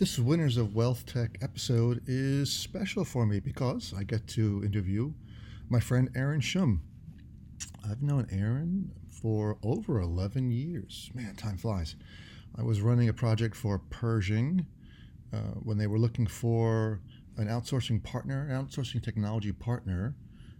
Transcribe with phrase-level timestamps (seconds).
[0.00, 5.12] This Winners of Wealth Tech episode is special for me because I get to interview
[5.68, 6.78] my friend Aaron Schumm.
[7.84, 11.10] I've known Aaron for over 11 years.
[11.12, 11.96] Man, time flies.
[12.56, 14.64] I was running a project for Pershing
[15.34, 17.02] uh, when they were looking for
[17.36, 20.14] an outsourcing partner, an outsourcing technology partner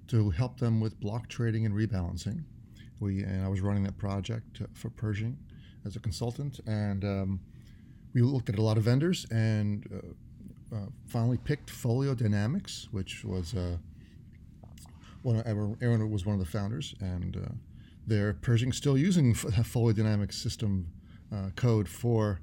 [0.08, 2.44] to help them with block trading and rebalancing.
[2.98, 5.38] We and I was running that project for Pershing
[5.86, 7.40] as a consultant, and um,
[8.12, 13.24] we looked at a lot of vendors and uh, uh, finally picked Folio Dynamics, which
[13.24, 13.76] was uh,
[15.22, 17.52] one of, Aaron was one of the founders, and uh,
[18.06, 19.34] they're Pershing still using
[19.64, 20.88] Folio Dynamics system
[21.32, 22.40] uh, code for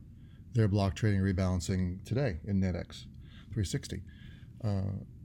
[0.53, 3.05] their block trading rebalancing today in NetX
[3.53, 4.01] 360.
[4.63, 4.81] Uh,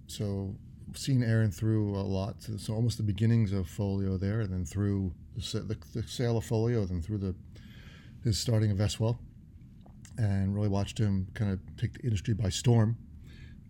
[0.06, 0.54] so
[0.94, 5.12] seen Aaron through a lot, so almost the beginnings of Folio there, and then through
[5.36, 7.34] the, the, the sale of Folio, then through the
[8.24, 9.18] his starting of Vestwell
[10.18, 12.96] and really watched him kind of take the industry by storm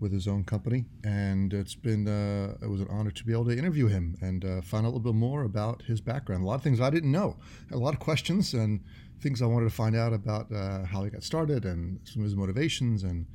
[0.02, 0.84] with his own company.
[1.04, 4.45] And it's been uh, it was an honor to be able to interview him and
[4.45, 6.43] uh, find out a little bit more about his background.
[6.43, 7.37] A lot of things I didn't know,
[7.71, 8.80] a lot of questions and
[9.21, 12.24] things I wanted to find out about uh, how he got started and some of
[12.24, 13.04] his motivations.
[13.04, 13.27] And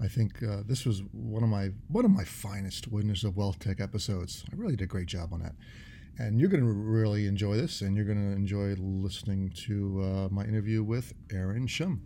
[0.00, 3.58] I think uh, this was one of my one of my finest Winners of Wealth
[3.58, 4.44] Tech episodes.
[4.50, 5.54] I really did a great job on that.
[6.16, 10.28] And you're going to really enjoy this, and you're going to enjoy listening to uh,
[10.30, 11.98] my interview with Aaron Schumm.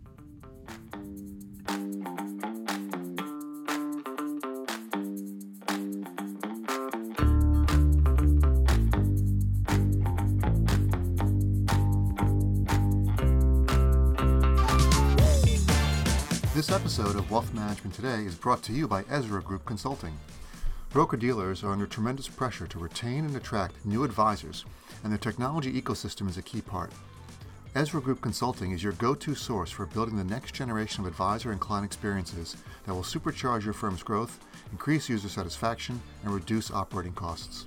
[16.59, 20.13] This episode of Wealth Management Today is brought to you by Ezra Group Consulting.
[20.89, 24.65] Broker dealers are under tremendous pressure to retain and attract new advisors,
[25.01, 26.91] and their technology ecosystem is a key part.
[27.75, 31.51] Ezra Group Consulting is your go to source for building the next generation of advisor
[31.51, 34.39] and client experiences that will supercharge your firm's growth,
[34.71, 37.65] increase user satisfaction, and reduce operating costs.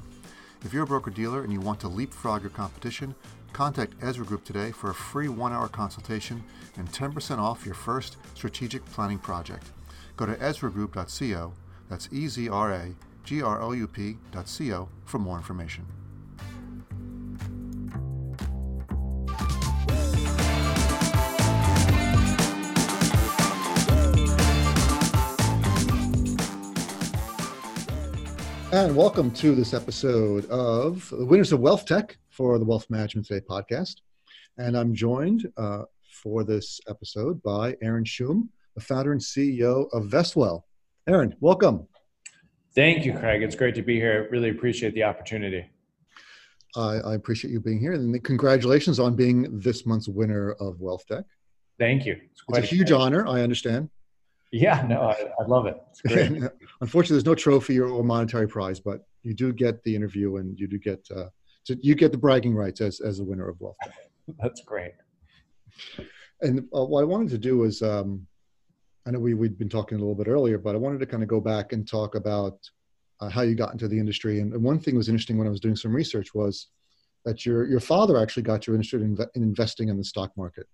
[0.65, 3.15] If you're a broker dealer and you want to leapfrog your competition,
[3.53, 6.43] contact Ezra Group today for a free one hour consultation
[6.77, 9.71] and 10% off your first strategic planning project.
[10.17, 11.53] Go to EzraGroup.co,
[11.89, 15.87] that's E Z R A G R O U P.co for more information.
[28.83, 33.29] And welcome to this episode of the Winners of Wealth Tech for the Wealth Management
[33.29, 33.99] Today podcast.
[34.59, 40.07] And I'm joined uh, for this episode by Aaron Schumm, the founder and CEO of
[40.07, 40.65] Vestwell.
[41.07, 41.87] Aaron, welcome.
[42.75, 43.45] Thank you, Craig.
[43.45, 44.27] It's great to be here.
[44.33, 45.71] Really appreciate the opportunity.
[46.75, 51.07] I, I appreciate you being here, and congratulations on being this month's winner of Wealth
[51.07, 51.25] Tech.
[51.79, 52.15] Thank you.
[52.33, 53.29] It's, it's a huge honor.
[53.29, 53.91] I understand.
[54.53, 55.83] Yeah, no, I, I love it.
[55.91, 56.29] It's great.
[56.83, 60.59] Unfortunately, there's no trophy or, or, monetary prize, but you do get the interview and
[60.61, 61.29] you do get uh,
[61.65, 63.77] to, you get the bragging rights as as a winner of Wealth.
[64.43, 64.93] That's great.
[66.43, 68.27] And uh, what I wanted to do was, um,
[69.07, 71.23] I know we we'd been talking a little bit earlier, but I wanted to kind
[71.23, 72.59] of go back and talk about
[73.21, 74.41] uh, how you got into the industry.
[74.41, 76.69] And, and one thing was interesting when I was doing some research was
[77.25, 80.67] that your your father actually got you interested in, in investing in the stock market.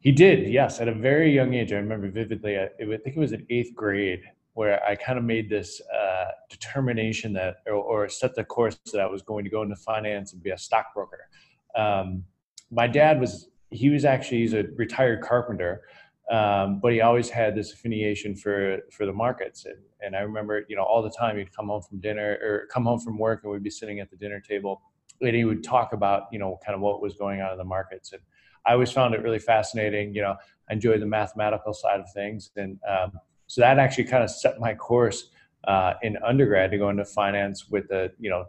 [0.00, 1.72] He did, yes, at a very young age.
[1.72, 2.58] I remember vividly.
[2.58, 4.22] I, think it was in eighth grade
[4.54, 9.00] where I kind of made this uh, determination that, or, or, set the course that
[9.00, 11.28] I was going to go into finance and be a stockbroker.
[11.76, 12.24] Um,
[12.70, 15.82] my dad was, he was actually, he's a retired carpenter,
[16.30, 19.66] um, but he always had this affiliation for for the markets.
[19.66, 22.68] And, and I remember, you know, all the time he'd come home from dinner or
[22.72, 24.80] come home from work, and we'd be sitting at the dinner table,
[25.20, 27.64] and he would talk about, you know, kind of what was going on in the
[27.64, 28.12] markets.
[28.12, 28.22] And
[28.66, 30.14] I always found it really fascinating.
[30.14, 30.36] You know,
[30.68, 33.12] I enjoy the mathematical side of things, and um,
[33.46, 35.30] so that actually kind of set my course
[35.64, 38.44] uh, in undergrad to go into finance with the you know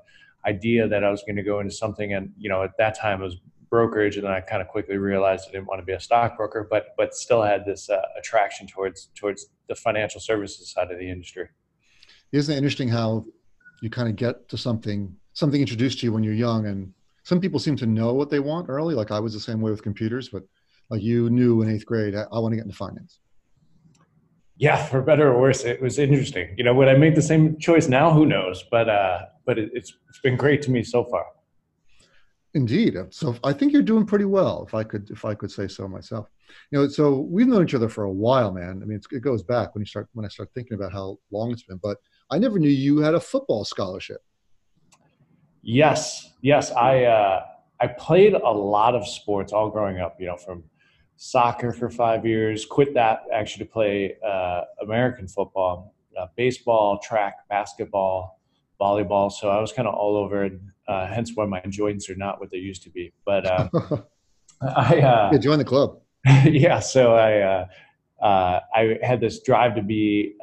[0.46, 3.22] idea that I was going to go into something, and you know at that time
[3.22, 3.38] it was
[3.70, 6.68] brokerage, and then I kind of quickly realized I didn't want to be a stockbroker,
[6.70, 11.09] but but still had this uh, attraction towards towards the financial services side of the
[11.09, 11.47] industry.
[12.32, 13.26] Isn't it interesting how
[13.82, 17.40] you kind of get to something something introduced to you when you're young and some
[17.40, 18.96] people seem to know what they want early.
[18.96, 20.44] Like I was the same way with computers, but
[20.90, 23.20] like you knew in eighth grade, I, I want to get into finance.
[24.58, 26.53] Yeah, for better or worse, it was interesting.
[26.58, 28.12] You know, would I make the same choice now?
[28.12, 28.64] Who knows?
[28.70, 31.26] But uh, but it, it's it's been great to me so far.
[32.53, 32.97] Indeed.
[33.12, 35.88] So I think you're doing pretty well, if I could if I could say so
[35.88, 36.28] myself.
[36.70, 38.82] You know, so we've known each other for a while, man.
[38.84, 41.52] I mean, it goes back when you start when I start thinking about how long
[41.52, 41.79] it's been.
[41.82, 41.97] But
[42.29, 44.22] I never knew you had a football scholarship.
[45.61, 46.72] Yes, yes.
[46.72, 47.46] I uh,
[47.79, 50.17] I played a lot of sports all growing up.
[50.19, 50.63] You know, from
[51.22, 52.66] soccer for five years.
[52.66, 58.40] Quit that actually to play uh, American football, uh, baseball, track, basketball,
[58.81, 59.31] volleyball.
[59.31, 60.49] So I was kind of all over.
[60.87, 63.13] Uh, hence why my joints are not what they used to be.
[63.23, 63.69] But uh,
[64.61, 65.99] I uh, yeah, join the club.
[66.46, 67.67] yeah, so I
[68.23, 70.34] uh, I had this drive to be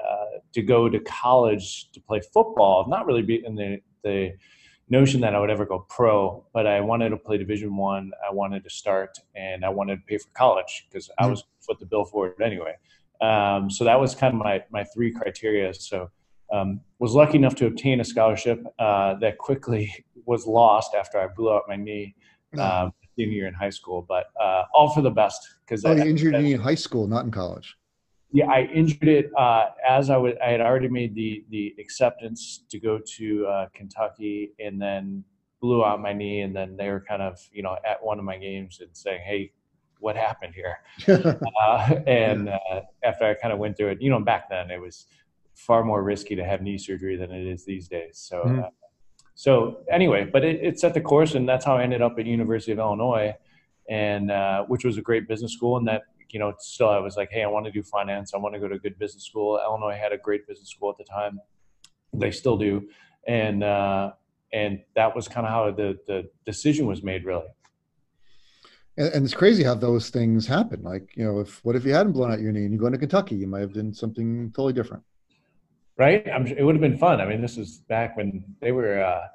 [0.54, 2.88] to go to college to play football.
[2.88, 4.32] Not really be in the the
[4.90, 8.12] notion that I would ever go pro, but I wanted to play Division One.
[8.25, 8.29] I.
[8.29, 11.25] I wanted to start, and I wanted to pay for college because mm-hmm.
[11.25, 12.75] I was foot the bill for it anyway.
[13.20, 15.73] Um, so that was kind of my my three criteria.
[15.75, 16.11] So
[16.52, 21.26] um, was lucky enough to obtain a scholarship uh, that quickly was lost after I
[21.26, 22.14] blew out my knee
[22.55, 22.61] mm.
[22.61, 24.05] um, senior year in high school.
[24.06, 26.75] But uh, all for the best because oh, I, you injured your knee in high
[26.75, 27.77] school, not in college.
[28.30, 30.34] Yeah, I injured it uh, as I was.
[30.44, 35.25] I had already made the the acceptance to go to uh, Kentucky, and then
[35.60, 36.42] blew out my knee.
[36.42, 39.22] And then they were kind of, you know, at one of my games and saying,
[39.25, 39.52] "Hey,
[40.00, 40.78] what happened here?"
[41.08, 44.80] uh, and uh, after I kind of went through it, you know, back then it
[44.80, 45.06] was
[45.54, 48.19] far more risky to have knee surgery than it is these days.
[48.19, 48.60] So, mm-hmm.
[48.60, 48.69] Uh,
[49.34, 52.26] so anyway, but it, it, set the course, and that's how I ended up at
[52.26, 53.34] University of Illinois,
[53.88, 57.16] and uh, which was a great business school, and that you know, still I was
[57.16, 58.34] like, hey, I want to do finance.
[58.34, 59.60] I want to go to a good business school.
[59.64, 61.40] Illinois had a great business school at the time.
[62.12, 62.88] They still do,
[63.26, 64.12] and uh,
[64.52, 67.46] and that was kind of how the the decision was made, really.
[68.96, 70.82] And, and, it's crazy how those things happen.
[70.82, 72.86] Like, you know, if what if you hadn't blown out your knee and you go
[72.86, 75.04] into Kentucky, you might have done something totally different.
[75.96, 76.26] Right.
[76.28, 77.20] I'm, it would have been fun.
[77.20, 79.26] I mean, this is back when they were uh,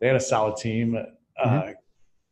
[0.00, 0.96] they had a solid team.
[0.96, 1.70] Uh, mm-hmm.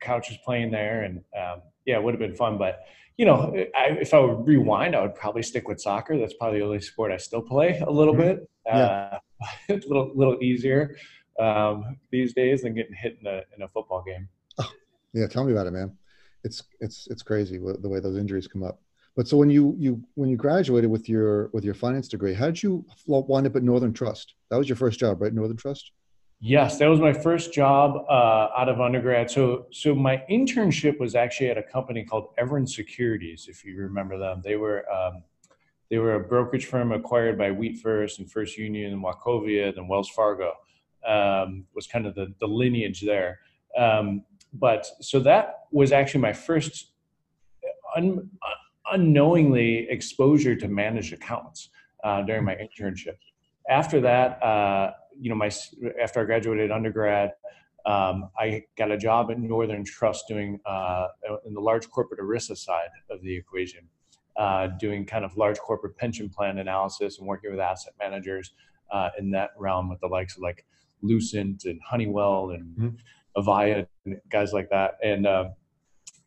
[0.00, 2.58] Couch was playing there, and um, yeah, it would have been fun.
[2.58, 2.80] But
[3.16, 6.18] you know, I, if I would rewind, I would probably stick with soccer.
[6.18, 8.22] That's probably the only sport I still play a little mm-hmm.
[8.22, 8.50] bit.
[8.66, 9.18] Yeah.
[9.68, 10.96] Uh, a little, little easier
[11.38, 14.26] um, these days than getting hit in a, in a football game.
[14.56, 14.70] Oh,
[15.12, 15.26] yeah.
[15.26, 15.98] Tell me about it, man.
[16.44, 18.80] It's, it's, it's crazy the way those injuries come up.
[19.16, 22.46] But so when you, you, when you graduated with your, with your finance degree, how
[22.46, 24.34] did you wind up at Northern Trust?
[24.50, 25.34] That was your first job, right?
[25.34, 25.92] Northern Trust?
[26.40, 29.30] Yes, that was my first job uh, out of undergrad.
[29.30, 34.18] So, so my internship was actually at a company called Everen Securities, if you remember
[34.18, 34.42] them.
[34.44, 35.22] They were um,
[35.90, 39.86] they were a brokerage firm acquired by Wheat First and First Union and Wachovia, then
[39.86, 40.54] Wells Fargo
[41.06, 43.40] um, was kind of the, the lineage there.
[43.78, 46.92] Um, but so that was actually my first
[47.96, 48.28] un,
[48.90, 51.68] unknowingly exposure to managed accounts
[52.02, 53.16] uh, during my internship.
[53.68, 55.50] After that, uh, you know, my
[56.02, 57.32] after I graduated undergrad,
[57.86, 61.08] um, I got a job at Northern Trust doing uh,
[61.46, 63.88] in the large corporate ERISA side of the equation,
[64.36, 68.52] uh, doing kind of large corporate pension plan analysis and working with asset managers
[68.90, 70.64] uh, in that realm with the likes of like
[71.02, 72.88] Lucent and Honeywell and mm-hmm.
[73.40, 74.92] Avaya and guys like that.
[75.02, 75.50] And uh,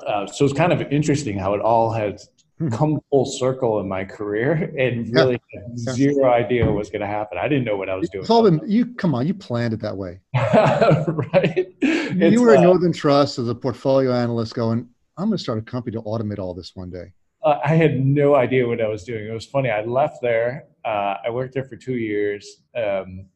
[0.06, 2.30] uh, so it's kind of interesting how it all has.
[2.72, 5.94] Come full circle in my career and really yeah.
[5.94, 7.38] zero idea what was going to happen.
[7.38, 8.60] I didn't know what I was doing.
[8.66, 11.68] You come on, you planned it that way, right?
[11.82, 15.44] You it's, were at uh, Northern Trust as a portfolio analyst, going, "I'm going to
[15.44, 17.14] start a company to automate all this one day."
[17.44, 19.28] Uh, I had no idea what I was doing.
[19.28, 19.70] It was funny.
[19.70, 20.66] I left there.
[20.84, 22.64] Uh, I worked there for two years.
[22.76, 23.28] Um,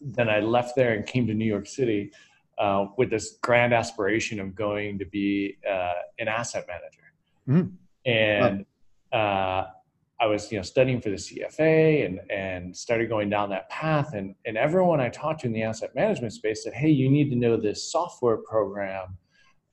[0.00, 2.12] then I left there and came to New York City
[2.58, 7.12] uh, with this grand aspiration of going to be uh, an asset manager.
[7.48, 7.76] Mm-hmm
[8.06, 8.64] and
[9.12, 9.64] uh,
[10.20, 14.12] I was you know studying for the CFA and and started going down that path
[14.14, 17.30] and and everyone I talked to in the asset management space said hey you need
[17.30, 19.16] to know this software program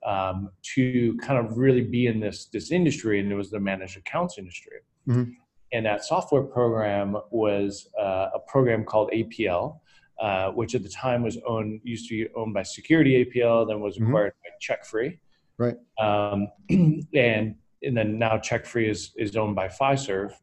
[0.06, 3.98] um, to kind of really be in this this industry and it was the managed
[3.98, 5.32] accounts industry mm-hmm.
[5.74, 9.80] and that software program was uh, a program called APL
[10.22, 13.82] uh, which at the time was owned used to be owned by Security APL then
[13.82, 14.08] was mm-hmm.
[14.08, 14.70] acquired mm-hmm.
[14.70, 15.20] by CheckFree
[15.58, 16.48] right um,
[17.14, 20.34] and and then now CheckFree is is owned by Fiserv.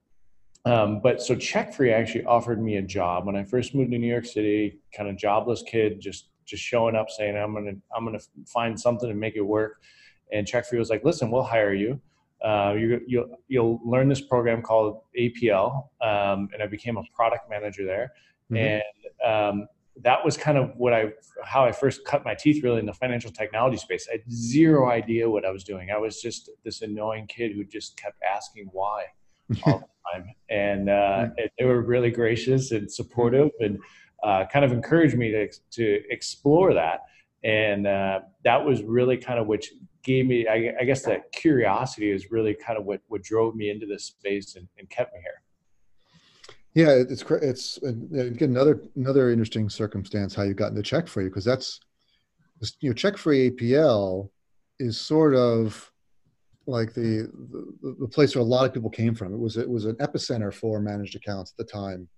[0.67, 4.07] Um, but so CheckFree actually offered me a job when I first moved to New
[4.07, 4.81] York City.
[4.97, 9.11] Kind of jobless kid, just just showing up saying I'm gonna I'm gonna find something
[9.11, 9.83] and make it work.
[10.33, 12.01] And CheckFree was like, listen, we'll hire you.
[12.45, 17.49] Uh, you, you'll you'll learn this program called APL, um, and I became a product
[17.49, 18.13] manager there.
[18.51, 18.83] Mm-hmm.
[19.25, 19.69] And um,
[20.03, 21.13] that was kind of what I
[21.45, 24.09] how I first cut my teeth really in the financial technology space.
[24.09, 25.91] I had zero idea what I was doing.
[25.91, 29.05] I was just this annoying kid who just kept asking why
[29.67, 31.27] all the time, and uh,
[31.59, 33.79] they were really gracious and supportive and
[34.25, 37.01] uh, kind of encouraged me to to explore that.
[37.45, 39.71] And uh, that was really kind of which
[40.03, 43.71] gave me, I, I, guess, that curiosity is really kind of what what drove me
[43.71, 45.44] into this space and, and kept me here.
[46.75, 51.79] Yeah, it's it's again another another interesting circumstance how you got into CheckFree because that's
[52.81, 54.29] you know CheckFree APL
[54.81, 55.91] is sort of
[56.67, 57.31] like the,
[57.83, 59.33] the, the place where a lot of people came from.
[59.33, 62.09] It was it was an epicenter for managed accounts at the time,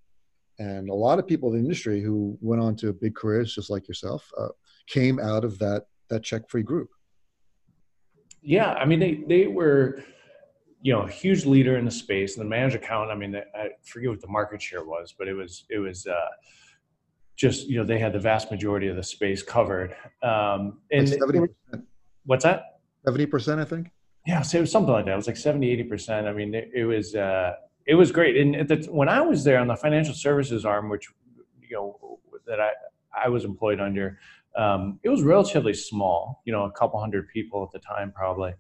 [0.58, 3.70] and a lot of people in the industry who went on to big careers, just
[3.70, 4.48] like yourself, uh,
[4.86, 6.88] came out of that that CheckFree group.
[8.40, 10.02] Yeah, I mean they they were,
[10.82, 12.36] you know, a huge leader in the space.
[12.36, 15.34] And the managed account, I mean, I forget what the market share was, but it
[15.34, 16.06] was it was.
[16.06, 16.28] Uh,
[17.36, 21.50] just you know they had the vast majority of the space covered um and like
[22.24, 23.90] what's that 70% i think
[24.26, 25.12] yeah, so it was something like that.
[25.12, 26.26] It was like 70, 80 percent.
[26.26, 27.52] I mean, it, it was uh,
[27.86, 28.36] it was great.
[28.36, 31.08] And the, when I was there on the financial services arm, which
[31.62, 32.70] you know that I
[33.24, 34.18] I was employed under,
[34.56, 36.42] um, it was relatively small.
[36.44, 38.52] You know, a couple hundred people at the time, probably.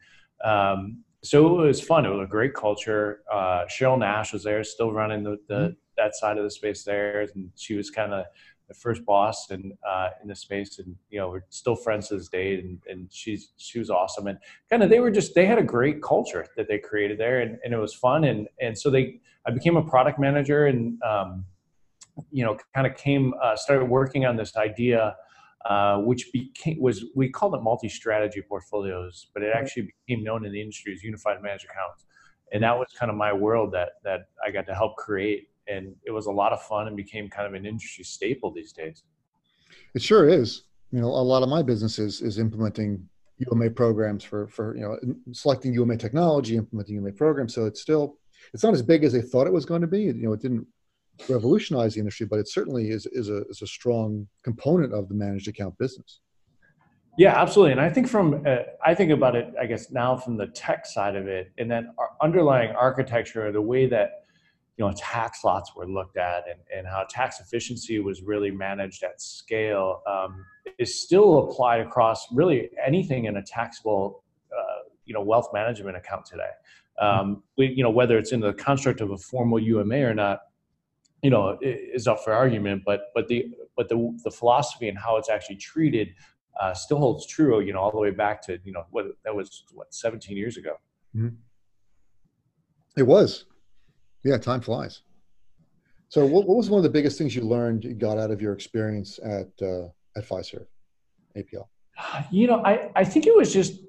[0.44, 2.06] Um, so it was fun.
[2.06, 3.20] It was a great culture.
[3.32, 5.72] Uh, Cheryl Nash was there, still running the, the mm-hmm.
[5.96, 8.24] that side of the space there, and she was kind of
[8.68, 12.16] the first boss and uh, in the space, and you know we're still friends to
[12.16, 12.54] this day.
[12.54, 14.38] And, and she's she was awesome, and
[14.70, 17.58] kind of they were just they had a great culture that they created there, and,
[17.64, 18.24] and it was fun.
[18.24, 21.44] And and so they I became a product manager, and um,
[22.30, 25.16] you know kind of came uh, started working on this idea.
[25.68, 30.52] Uh, which became was we called it multi-strategy portfolios, but it actually became known in
[30.52, 32.04] the industry as unified managed accounts,
[32.52, 35.94] and that was kind of my world that that I got to help create and
[36.04, 39.02] it was a lot of fun and became kind of an industry staple these days.
[39.94, 40.62] It sure is.
[40.92, 43.08] You know, a lot of my business is, is implementing
[43.50, 44.98] UMA programs for for you know
[45.32, 47.54] selecting UMA technology, implementing UMA programs.
[47.54, 48.18] So it's still
[48.54, 50.02] it's not as big as they thought it was going to be.
[50.02, 50.66] You know, it didn't
[51.28, 55.14] revolutionize the industry, but it certainly is is a is a strong component of the
[55.14, 56.20] managed account business.
[57.18, 57.72] Yeah, absolutely.
[57.72, 60.84] And I think from uh, I think about it, I guess now from the tech
[60.84, 64.26] side of it, and then our underlying architecture, the way that
[64.76, 69.02] you know tax lots were looked at and, and how tax efficiency was really managed
[69.02, 70.44] at scale um,
[70.78, 76.26] is still applied across really anything in a taxable uh, you know wealth management account
[76.26, 76.50] today
[77.00, 80.40] um, we, you know whether it's in the construct of a formal UMA or not
[81.22, 83.46] you know is up for argument but but the
[83.76, 86.08] but the the philosophy and how it's actually treated
[86.60, 89.34] uh, still holds true you know all the way back to you know what that
[89.34, 90.74] was what 17 years ago
[91.14, 91.34] mm-hmm.
[92.96, 93.46] it was
[94.26, 95.02] yeah, time flies.
[96.08, 98.42] So, what, what was one of the biggest things you learned you got out of
[98.42, 100.66] your experience at uh, at Fiserv,
[101.36, 101.68] APL?
[102.32, 103.80] You know, I I think it was just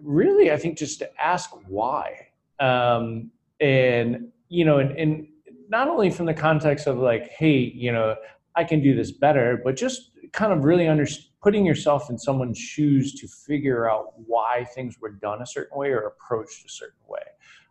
[0.00, 2.28] really I think just to ask why,
[2.60, 5.26] um, and you know, and, and
[5.72, 8.14] not only from the context of like, hey, you know,
[8.54, 11.06] I can do this better, but just kind of really under,
[11.42, 15.88] putting yourself in someone's shoes to figure out why things were done a certain way
[15.88, 17.22] or approached a certain way.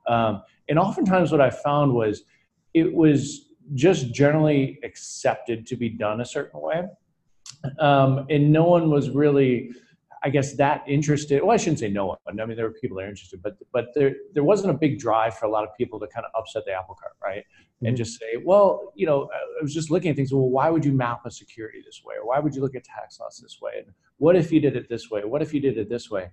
[0.08, 2.24] Um, and oftentimes, what I found was
[2.74, 6.82] it was just generally accepted to be done a certain way.
[7.78, 9.72] Um, and no one was really,
[10.24, 11.42] I guess, that interested.
[11.42, 12.18] Well, I shouldn't say no one.
[12.26, 14.78] But I mean, there were people that are interested, but but there there wasn't a
[14.78, 17.44] big drive for a lot of people to kind of upset the apple cart, right?
[17.44, 17.88] Mm-hmm.
[17.88, 20.32] And just say, well, you know, I was just looking at things.
[20.32, 22.84] Well, why would you map a security this way, or why would you look at
[22.84, 23.74] tax loss this way?
[23.78, 23.88] And
[24.18, 25.24] what if you did it this way?
[25.24, 26.30] What if you did it this way?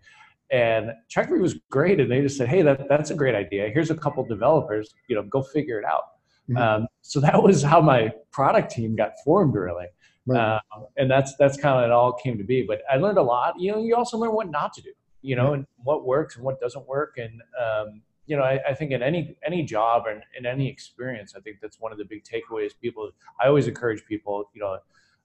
[0.50, 3.70] And CheckFree was great, and they just said, "Hey, that, that's a great idea.
[3.72, 4.94] Here's a couple developers.
[5.08, 6.04] You know, go figure it out."
[6.50, 6.56] Mm-hmm.
[6.56, 9.86] Um, so that was how my product team got formed, really.
[10.28, 10.40] Right.
[10.40, 10.60] Uh,
[10.96, 12.62] and that's that's kind of it all came to be.
[12.62, 13.58] But I learned a lot.
[13.58, 14.92] You know, you also learn what not to do.
[15.22, 15.54] You know, mm-hmm.
[15.54, 17.18] and what works and what doesn't work.
[17.18, 21.34] And um, you know, I, I, think in any any job and in any experience,
[21.36, 22.72] I think that's one of the big takeaways.
[22.80, 23.10] People,
[23.42, 24.50] I always encourage people.
[24.54, 24.78] You know,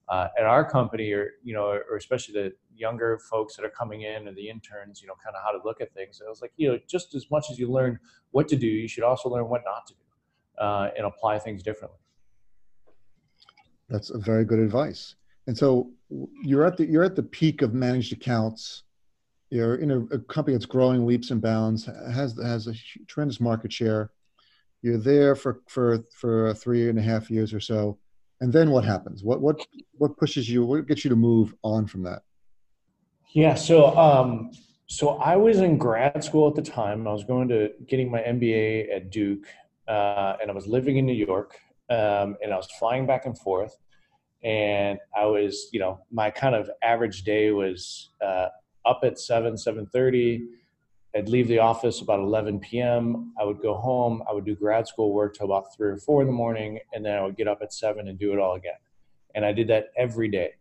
[0.09, 4.01] uh, at our company or you know or especially the younger folks that are coming
[4.01, 6.29] in or the interns you know kind of how to look at things and i
[6.29, 7.97] was like you know just as much as you learn
[8.31, 11.63] what to do you should also learn what not to do uh, and apply things
[11.63, 11.99] differently
[13.93, 15.15] that's a very good advice.
[15.45, 15.91] And so
[16.43, 18.83] you're at the you're at the peak of managed accounts.
[19.51, 22.73] You're in a, a company that's growing leaps and bounds has has a
[23.07, 24.09] tremendous market share.
[24.81, 27.99] You're there for for for three and a half years or so.
[28.41, 29.23] And then what happens?
[29.23, 32.23] What what what pushes you what gets you to move on from that?
[33.33, 34.51] Yeah so um
[34.87, 37.07] so i was in grad school at the time.
[37.07, 39.45] I was going to getting my mba at duke
[39.87, 41.57] uh, and i was living in new york
[41.89, 43.77] um, and i was flying back and forth
[44.43, 48.47] and i was you know my kind of average day was uh,
[48.85, 50.41] up at 7 7.30
[51.15, 53.33] I'd leave the office about 11 p.m.
[53.39, 54.23] I would go home.
[54.27, 57.05] I would do grad school work till about three or four in the morning, and
[57.05, 58.73] then I would get up at seven and do it all again.
[59.35, 60.51] And I did that every day,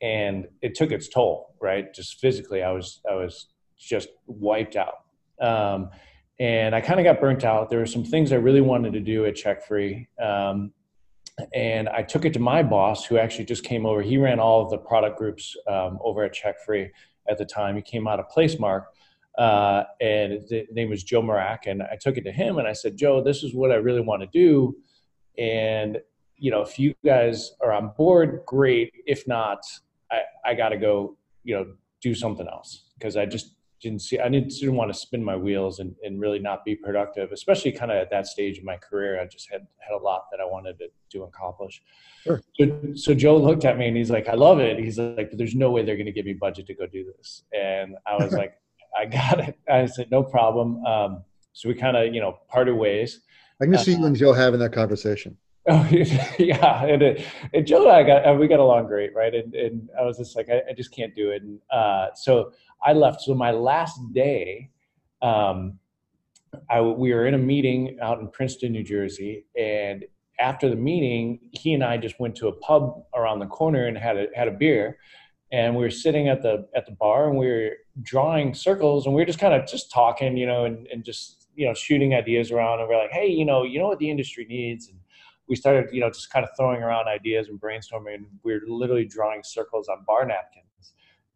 [0.00, 1.54] and it took its toll.
[1.60, 5.04] Right, just physically, I was I was just wiped out.
[5.40, 5.90] Um,
[6.38, 7.68] and I kind of got burnt out.
[7.68, 10.72] There were some things I really wanted to do at CheckFree, um,
[11.54, 14.02] and I took it to my boss, who actually just came over.
[14.02, 16.90] He ran all of the product groups um, over at CheckFree
[17.28, 17.76] at the time.
[17.76, 18.86] He came out of Placemark
[19.38, 21.60] uh, and his name was Joe Mrak.
[21.66, 24.00] And I took it to him and I said, Joe, this is what I really
[24.00, 24.76] want to do.
[25.38, 25.98] And,
[26.36, 28.92] you know, if you guys are on board, great.
[29.06, 29.60] If not,
[30.10, 31.66] I, I got to go, you know,
[32.02, 35.36] do something else because I just didn't see, I didn't, didn't want to spin my
[35.36, 38.76] wheels and, and really not be productive, especially kind of at that stage of my
[38.76, 39.20] career.
[39.20, 41.82] I just had, had a lot that I wanted to, to accomplish.
[42.22, 42.42] Sure.
[42.58, 44.78] So, so Joe looked at me and he's like, I love it.
[44.78, 47.44] He's like, there's no way they're going to give me budget to go do this.
[47.52, 48.54] And I was like,
[48.98, 49.58] I got it.
[49.70, 50.84] I said, no problem.
[50.84, 53.20] Um, so we kind of, you know, parted ways.
[53.60, 55.36] I can just see you and Joe having that conversation.
[55.68, 55.86] Oh
[56.38, 59.34] yeah, and, and Joe and I got we got along great, right?
[59.34, 61.42] And, and I was just like, I, I just can't do it.
[61.42, 62.52] And uh, so
[62.82, 63.20] I left.
[63.20, 64.70] So my last day,
[65.20, 65.78] um,
[66.70, 70.06] I we were in a meeting out in Princeton, New Jersey, and
[70.38, 73.98] after the meeting, he and I just went to a pub around the corner and
[73.98, 74.96] had a had a beer,
[75.52, 77.70] and we were sitting at the at the bar and we were
[78.02, 81.48] drawing circles and we were just kind of just talking, you know, and, and just
[81.54, 84.10] you know shooting ideas around and we're like, hey, you know, you know what the
[84.10, 84.99] industry needs and
[85.50, 88.14] we started, you know, just kind of throwing around ideas and brainstorming.
[88.14, 90.94] And we were literally drawing circles on bar napkins,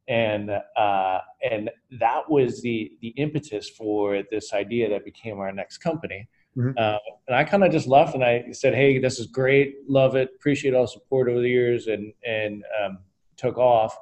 [0.09, 1.18] and uh,
[1.50, 1.68] and
[2.00, 6.28] that was the the impetus for this idea that became our next company.
[6.56, 6.78] Mm-hmm.
[6.78, 10.14] Uh, and I kind of just left and I said, "Hey, this is great, love
[10.14, 12.99] it, appreciate all support over the years," and and um,
[13.37, 13.99] took off.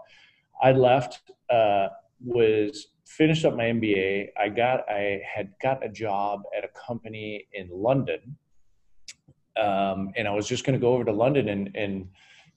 [0.62, 1.88] I left, uh,
[2.22, 4.28] was finished up my MBA.
[4.38, 8.36] I got I had got a job at a company in London
[9.56, 12.08] um, and I was just going to go over to London and and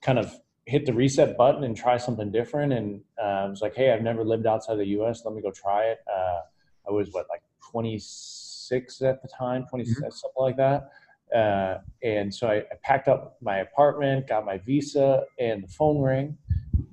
[0.02, 0.34] kind of
[0.66, 2.74] hit the reset button and try something different.
[2.74, 5.22] And uh, I was like, hey, I've never lived outside the U.S.
[5.24, 6.00] Let me go try it.
[6.12, 6.42] Uh,
[6.88, 10.10] I was what like 26 at the time, 26 mm-hmm.
[10.10, 10.90] something like that.
[11.36, 16.00] Uh, and so I, I, packed up my apartment, got my visa, and the phone
[16.00, 16.38] rang,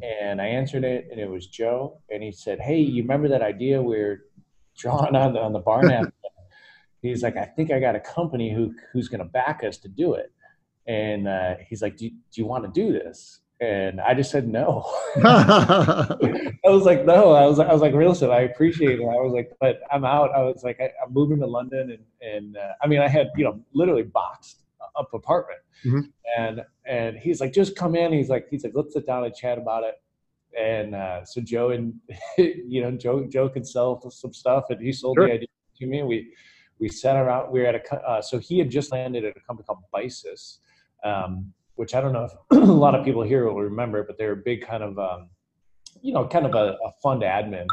[0.03, 3.43] and I answered it, and it was Joe, and he said, "Hey, you remember that
[3.43, 4.25] idea we are
[4.77, 6.12] drawing on the on the bar napkin?"
[7.03, 9.89] He's like, I think I got a company who who's going to back us to
[9.89, 10.33] do it.
[10.87, 13.41] And uh, he's like, do, do you want to do this?
[13.61, 14.83] And I just said no.
[15.25, 17.33] I was like, no.
[17.33, 18.31] I was I was like, real estate.
[18.31, 19.05] I appreciate it.
[19.05, 20.31] I was like, but I'm out.
[20.35, 23.31] I was like, I, am moving to London, and and uh, I mean, I had
[23.37, 24.63] you know literally boxed
[24.99, 26.01] up apartment, mm-hmm.
[26.37, 28.13] and and he's like, just come in.
[28.13, 29.95] He's like, he's like, let's sit down and chat about it.
[30.59, 31.95] And uh, so Joe and
[32.39, 35.29] you know Joe Joe can sell some stuff, and he sold sure.
[35.29, 36.03] the idea to me.
[36.03, 36.35] We
[36.83, 37.53] we sat around.
[37.53, 40.59] We were at a uh, so he had just landed at a company called Bisys,
[41.05, 44.33] um, which I don't know if a lot of people here will remember, but they're
[44.33, 45.31] a big kind of um,
[46.03, 47.67] you know kind of a, a fund admin.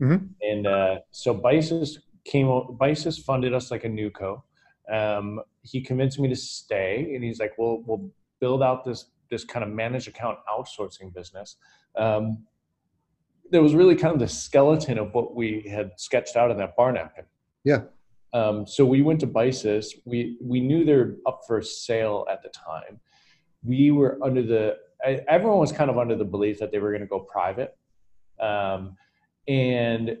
[0.00, 0.26] Mm-hmm.
[0.42, 2.46] And uh, so Bisys came.
[2.46, 4.44] Bisys funded us like a new co.
[4.92, 9.42] Um, he convinced me to stay, and he's like, "We'll we'll build out this this
[9.42, 11.56] kind of managed account outsourcing business."
[11.96, 12.44] Um,
[13.50, 16.76] there was really kind of the skeleton of what we had sketched out in that
[16.76, 17.24] bar napkin.
[17.64, 17.84] Yeah.
[18.32, 19.86] Um, so we went to Bisys.
[20.04, 23.00] We we knew they're up for sale at the time.
[23.62, 24.76] We were under the
[25.28, 27.76] everyone was kind of under the belief that they were going to go private,
[28.38, 28.96] um,
[29.48, 30.16] and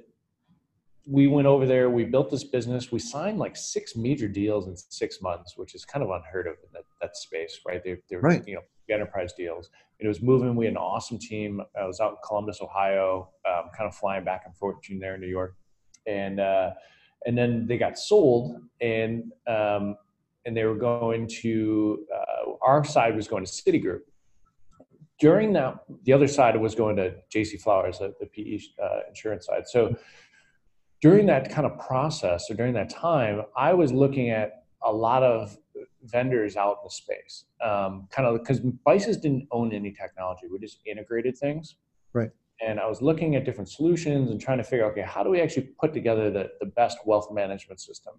[1.06, 1.88] we went over there.
[1.88, 2.92] We built this business.
[2.92, 6.54] We signed like six major deals in six months, which is kind of unheard of
[6.54, 7.82] in that, that space, right?
[7.82, 8.46] They, they're right.
[8.46, 9.70] you know enterprise deals.
[10.00, 10.56] And it was moving.
[10.56, 11.62] We had an awesome team.
[11.80, 15.14] I was out in Columbus, Ohio, um, kind of flying back and forth between there
[15.14, 15.54] and New York,
[16.08, 16.40] and.
[16.40, 16.70] Uh,
[17.26, 19.96] and then they got sold and um,
[20.46, 24.00] and they were going to uh, our side was going to Citigroup.
[25.18, 29.46] During that, the other side was going to JC Flowers, the, the PE uh, insurance
[29.46, 29.68] side.
[29.68, 29.94] So
[31.02, 35.22] during that kind of process or during that time, I was looking at a lot
[35.22, 35.58] of
[36.04, 40.58] vendors out in the space, um, kind of because Bisys didn't own any technology; we
[40.58, 41.76] just integrated things.
[42.14, 42.30] Right
[42.66, 45.30] and I was looking at different solutions and trying to figure out, okay, how do
[45.30, 48.14] we actually put together the, the best wealth management system?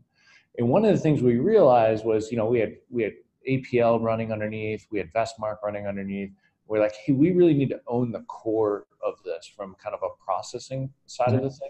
[0.57, 3.13] And one of the things we realized was, you know, we had we had
[3.47, 6.31] APL running underneath, we had Vestmark running underneath.
[6.67, 10.01] We're like, hey, we really need to own the core of this from kind of
[10.03, 11.37] a processing side mm-hmm.
[11.37, 11.69] of the thing,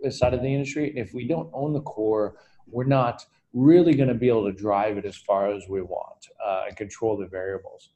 [0.00, 0.90] the side of the industry.
[0.90, 4.52] And if we don't own the core, we're not really going to be able to
[4.52, 7.90] drive it as far as we want uh, and control the variables.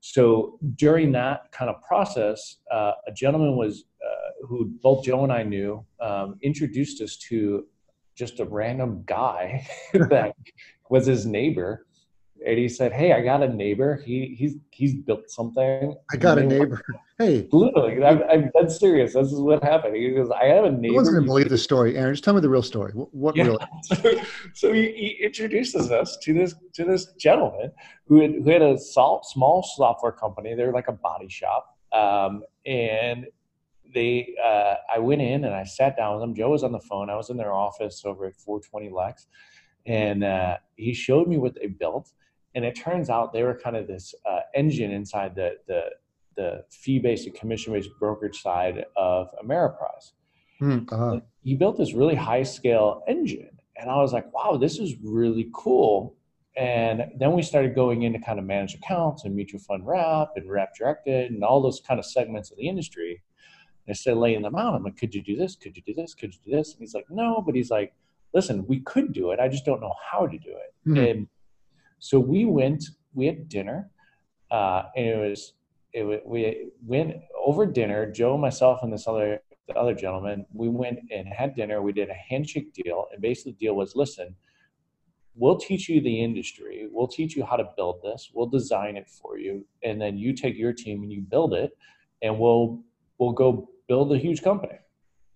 [0.00, 5.32] So during that kind of process, uh, a gentleman was uh, who both Joe and
[5.32, 7.66] I knew um, introduced us to
[8.14, 10.34] just a random guy that
[10.88, 11.86] was his neighbor
[12.46, 14.02] and he said, "Hey, I got a neighbor.
[14.04, 15.94] He he's he's built something.
[16.12, 16.82] I got a neighbor.
[17.20, 19.12] Hey, literally, I'm, I'm dead serious.
[19.12, 19.94] This is what happened.
[19.94, 20.88] He goes, I have a neighbor.
[20.88, 22.14] No one's going to believe the story, Aaron.
[22.14, 22.92] Just tell me the real story.
[22.94, 23.44] What, yeah.
[23.44, 23.66] really?
[23.82, 24.14] so,
[24.54, 27.72] so he, he, introduces us to this to this gentleman
[28.06, 30.54] who had, who had a small small software company.
[30.54, 33.26] They're like a body shop, um, and
[33.92, 36.34] they, uh, I went in and I sat down with them.
[36.34, 37.10] Joe was on the phone.
[37.10, 39.26] I was in their office over at 420 Lex,
[39.84, 42.10] and uh, he showed me what they built.
[42.54, 45.82] And it turns out they were kind of this uh, engine inside the the
[46.36, 50.12] the fee-based and commission-based brokerage side of Ameriprise.
[50.60, 51.20] Mm, uh-huh.
[51.42, 56.16] He built this really high-scale engine, and I was like, "Wow, this is really cool."
[56.56, 60.50] And then we started going into kind of managed accounts and mutual fund wrap and
[60.50, 63.22] wrap directed and all those kind of segments of the industry.
[63.86, 64.74] And I started laying them out.
[64.74, 65.54] I'm like, could you do this?
[65.56, 66.12] Could you do this?
[66.12, 66.72] Could you do this?
[66.72, 67.94] And he's like, no, but he's like,
[68.34, 69.40] listen, we could do it.
[69.40, 70.88] I just don't know how to do it.
[70.88, 70.96] Mm-hmm.
[70.98, 71.28] And
[72.00, 72.84] so we went,
[73.14, 73.90] we had dinner,
[74.50, 75.52] uh, and it was,
[75.92, 80.98] it we went over dinner, Joe, myself, and this other, the other gentleman, we went
[81.12, 81.80] and had dinner.
[81.80, 83.06] We did a handshake deal.
[83.12, 84.34] And basically the deal was, listen,
[85.34, 89.08] we'll teach you the industry we'll teach you how to build this we'll design it
[89.08, 91.70] for you and then you take your team and you build it
[92.22, 92.80] and we'll
[93.18, 94.78] we'll go build a huge company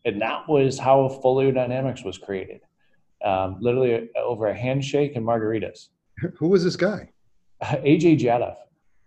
[0.05, 2.61] and that was how folio dynamics was created
[3.25, 5.89] um, literally over a handshake and margaritas
[6.39, 7.11] who was this guy
[7.63, 8.57] aj jadov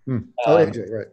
[0.06, 0.20] hmm.
[0.46, 1.12] oh um, aj right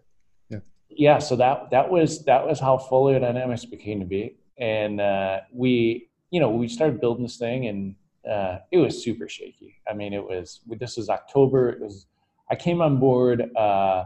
[0.50, 5.00] yeah yeah so that that was that was how folio dynamics became to be and
[5.00, 7.94] uh, we you know we started building this thing and
[8.30, 9.80] uh, it was super shaky.
[9.88, 11.70] I mean, it was this was October.
[11.70, 12.06] It was
[12.50, 13.54] I came on board.
[13.56, 14.04] Uh,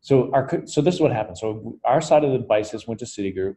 [0.00, 1.38] so our so this is what happened.
[1.38, 3.56] So our side of the Bisys went to Citigroup.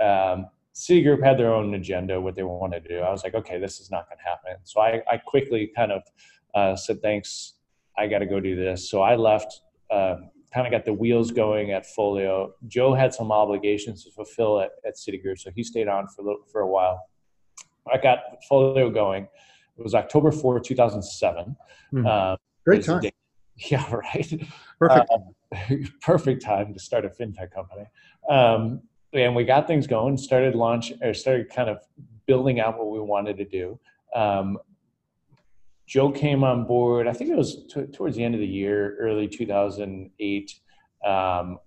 [0.00, 2.98] Um, Citigroup had their own agenda, what they wanted to do.
[3.00, 4.64] I was like, okay, this is not going to happen.
[4.64, 6.02] So I, I quickly kind of
[6.54, 7.54] uh, said, thanks,
[7.96, 8.90] I got to go do this.
[8.90, 12.52] So I left, um, kind of got the wheels going at Folio.
[12.66, 16.60] Joe had some obligations to fulfill at, at Citigroup, so he stayed on for for
[16.60, 17.00] a while.
[17.92, 19.28] I got Folio going.
[19.76, 21.56] It was October 4, 2007.
[21.92, 22.06] Mm.
[22.06, 23.02] Uh, Great time.
[23.70, 24.42] Yeah, right.
[24.80, 25.10] Perfect.
[25.12, 27.84] Uh, perfect time to start a fintech company.
[28.28, 31.78] Um, and we got things going, started launch, or started kind of
[32.26, 33.78] building out what we wanted to do.
[34.12, 34.58] Um,
[35.86, 38.96] Joe came on board, I think it was t- towards the end of the year,
[38.98, 40.60] early 2008.
[41.06, 41.58] Um,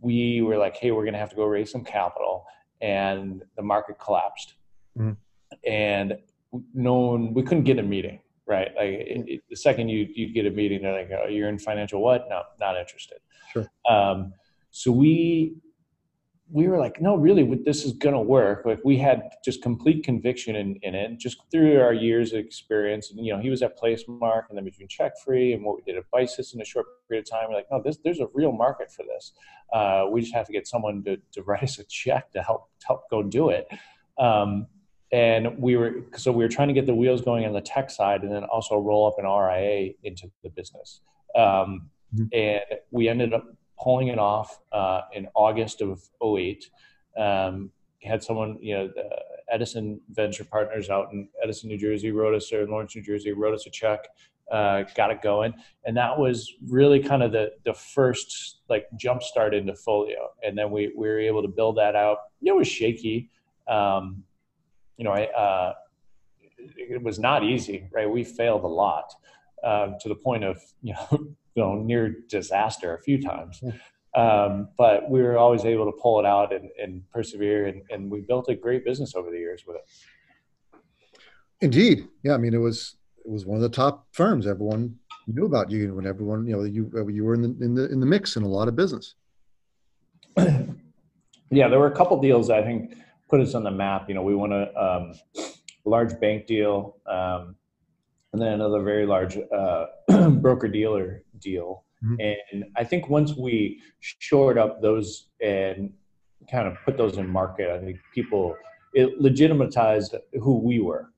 [0.00, 2.44] we were like, hey, we're going to have to go raise some capital.
[2.80, 4.54] And the market collapsed.
[4.98, 5.16] Mm
[5.64, 6.14] and
[6.74, 10.32] no one we couldn't get a meeting right like it, it, the second you you
[10.32, 13.18] get a meeting they're like oh, you're in financial what no not interested
[13.52, 14.32] sure um,
[14.70, 15.54] so we
[16.52, 20.04] we were like no really this is going to work like we had just complete
[20.04, 23.62] conviction in, in it just through our years of experience and you know he was
[23.62, 26.86] at placemark and then between CheckFree and what we did at Bisys in a short
[27.08, 29.32] period of time we're like no this, there's a real market for this
[29.72, 32.68] uh, we just have to get someone to, to write us a check to help
[32.86, 33.66] help go do it
[34.18, 34.66] um,
[35.12, 37.90] and we were so we were trying to get the wheels going on the tech
[37.90, 41.02] side and then also roll up an RIA into the business.
[41.36, 42.24] Um, mm-hmm.
[42.32, 43.44] And we ended up
[43.82, 46.68] pulling it off uh, in August of 08.
[47.18, 47.70] Um,
[48.02, 48.90] had someone, you know,
[49.50, 53.54] Edison Venture Partners out in Edison, New Jersey, wrote us, or Lawrence, New Jersey, wrote
[53.54, 54.00] us a check,
[54.50, 59.22] uh, got it going, and that was really kind of the the first like jump
[59.22, 60.30] start into Folio.
[60.42, 62.18] And then we we were able to build that out.
[62.42, 63.30] It was shaky.
[63.68, 64.24] Um,
[64.96, 65.74] you know, I, uh,
[66.58, 68.10] it was not easy, right?
[68.10, 69.12] We failed a lot
[69.64, 73.62] uh, to the point of, you know, you know, near disaster a few times.
[74.14, 78.10] Um, but we were always able to pull it out and, and persevere, and, and
[78.10, 80.78] we built a great business over the years with it.
[81.62, 82.34] Indeed, yeah.
[82.34, 84.46] I mean, it was it was one of the top firms.
[84.46, 87.90] Everyone knew about you when everyone, you know, you you were in the in the
[87.90, 89.14] in the mix in a lot of business.
[90.36, 92.96] yeah, there were a couple deals I think
[93.30, 94.08] put us on the map.
[94.08, 95.14] You know, we won a um,
[95.84, 97.54] large bank deal, um,
[98.32, 99.86] and then another very large uh,
[100.30, 101.84] broker dealer deal.
[102.04, 102.36] Mm-hmm.
[102.52, 105.92] And I think once we shored up those and
[106.50, 108.56] kind of put those in market, I think people
[108.94, 111.12] it legitimatized who we were,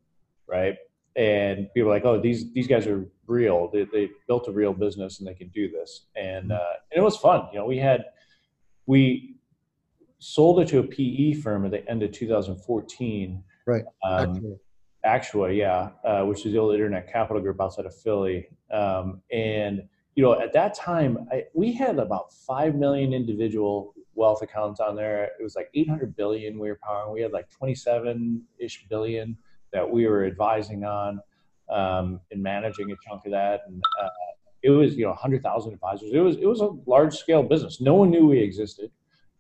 [0.46, 0.76] right?
[1.16, 3.70] And people were like, oh, these these guys are real.
[3.72, 6.06] They, they built a real business and they can do this.
[6.16, 6.52] And, mm-hmm.
[6.52, 7.48] uh, and it was fun.
[7.52, 8.04] You know, we had
[8.87, 9.37] we
[10.18, 13.42] sold it to a PE firm at the end of 2014.
[13.66, 13.84] Right.
[14.02, 14.58] Um,
[15.04, 18.48] Actua, yeah, uh, which is the old Internet Capital Group outside of Philly.
[18.72, 19.82] Um, and
[20.14, 24.94] you know, at that time, I, we had about five million individual wealth accounts on
[24.94, 25.24] there.
[25.24, 27.12] It was like 800 billion we were powering.
[27.12, 29.37] We had like 27 ish billion
[29.72, 31.20] that we were advising on
[31.68, 33.62] um, and managing a chunk of that.
[33.66, 34.09] And uh,
[34.62, 36.11] it was you know 100,000 advisors.
[36.12, 37.81] It was it was a large scale business.
[37.81, 38.90] No one knew we existed.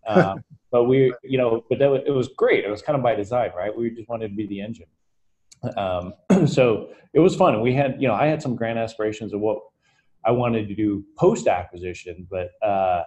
[0.06, 2.64] Um, but we, you know, but that, it was great.
[2.64, 3.76] It was kind of by design, right?
[3.76, 4.86] We just wanted to be the engine.
[5.76, 6.14] Um,
[6.46, 7.60] so it was fun.
[7.60, 9.60] We had, you know, I had some grand aspirations of what
[10.24, 13.04] I wanted to do post acquisition, but uh,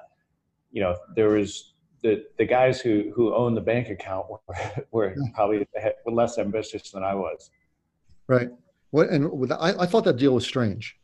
[0.71, 4.55] you know, there was the the guys who who own the bank account were,
[4.91, 5.67] were probably
[6.05, 7.49] less ambitious than I was.
[8.27, 8.49] Right.
[8.91, 10.97] What and I, I thought that deal was strange.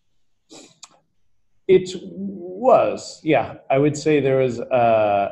[1.67, 3.55] It was, yeah.
[3.69, 5.31] I would say there was a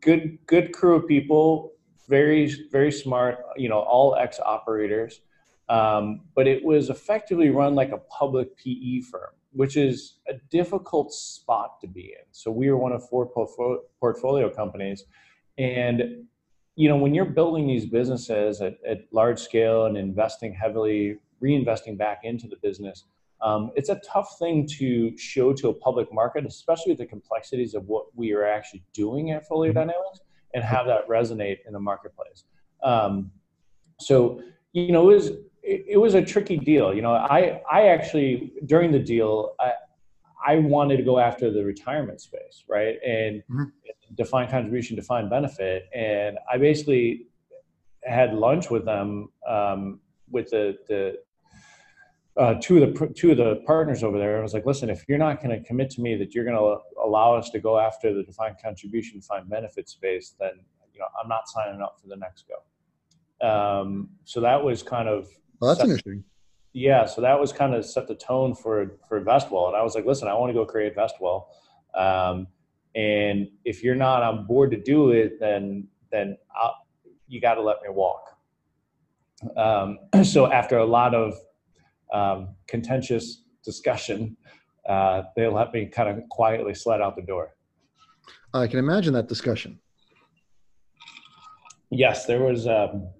[0.00, 1.72] good good crew of people,
[2.08, 3.38] very very smart.
[3.56, 5.20] You know, all ex operators,
[5.68, 11.12] um, but it was effectively run like a public PE firm which is a difficult
[11.12, 12.24] spot to be in.
[12.32, 13.26] So we are one of four
[14.00, 15.04] portfolio companies,
[15.58, 16.24] and
[16.74, 21.98] you know when you're building these businesses at, at large scale and investing heavily, reinvesting
[21.98, 23.04] back into the business,
[23.42, 27.74] um, it's a tough thing to show to a public market, especially with the complexities
[27.74, 29.80] of what we are actually doing at Folio mm-hmm.
[29.80, 30.20] Dynamics,
[30.54, 32.44] and have that resonate in the marketplace.
[32.82, 33.30] Um,
[34.00, 34.40] so
[34.72, 35.30] you know it was
[35.62, 36.94] it, it, was a tricky deal.
[36.94, 39.72] You know, I I actually during the deal I
[40.44, 42.96] I wanted to go after the retirement space, right?
[43.06, 43.64] And mm-hmm.
[44.14, 47.26] defined contribution, defined benefit, and I basically
[48.04, 51.18] had lunch with them um, with the the
[52.36, 54.38] uh, two of the two of the partners over there.
[54.38, 56.56] I was like, listen, if you're not going to commit to me that you're going
[56.56, 60.52] to allow us to go after the defined contribution, defined benefit space, then
[60.92, 63.46] you know I'm not signing up for the next go.
[63.46, 65.28] Um, so that was kind of
[65.62, 66.24] well, that's set, interesting.
[66.72, 69.94] Yeah, so that was kind of set the tone for for Vestwell, and I was
[69.94, 71.44] like, listen, I want to go create Vestwell,
[71.94, 72.48] um,
[72.96, 76.74] and if you're not on board to do it, then then I'll,
[77.28, 78.36] you got to let me walk.
[79.56, 81.34] Um, so after a lot of
[82.12, 84.36] um, contentious discussion,
[84.88, 87.54] uh, they let me kind of quietly slide out the door.
[88.52, 89.78] I can imagine that discussion.
[91.90, 92.66] Yes, there was.
[92.66, 93.10] Um,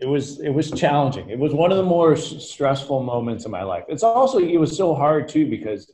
[0.00, 1.28] it was it was challenging.
[1.28, 3.84] It was one of the more stressful moments in my life.
[3.88, 5.92] It's also it was so hard too because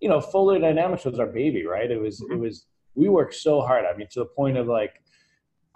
[0.00, 1.90] you know Folio Dynamics was our baby, right?
[1.90, 2.34] It was mm-hmm.
[2.34, 3.84] it was we worked so hard.
[3.84, 5.00] I mean, to the point of like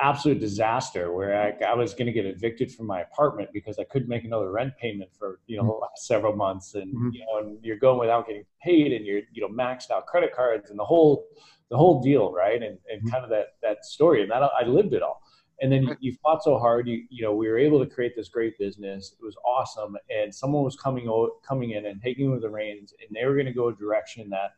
[0.00, 3.84] absolute disaster where I, I was going to get evicted from my apartment because I
[3.84, 5.84] couldn't make another rent payment for you know mm-hmm.
[5.96, 7.10] several months, and mm-hmm.
[7.12, 10.34] you know, and you're going without getting paid, and you're you know maxed out credit
[10.34, 11.26] cards and the whole
[11.70, 12.60] the whole deal, right?
[12.60, 13.10] And and mm-hmm.
[13.10, 15.22] kind of that that story, and that I lived it all
[15.60, 18.28] and then you, fought so hard you you know we were able to create this
[18.28, 19.14] great business.
[19.20, 19.96] It was awesome.
[20.10, 21.08] And someone was coming
[21.46, 24.30] coming in and taking over the reins and they were going to go a direction
[24.30, 24.52] that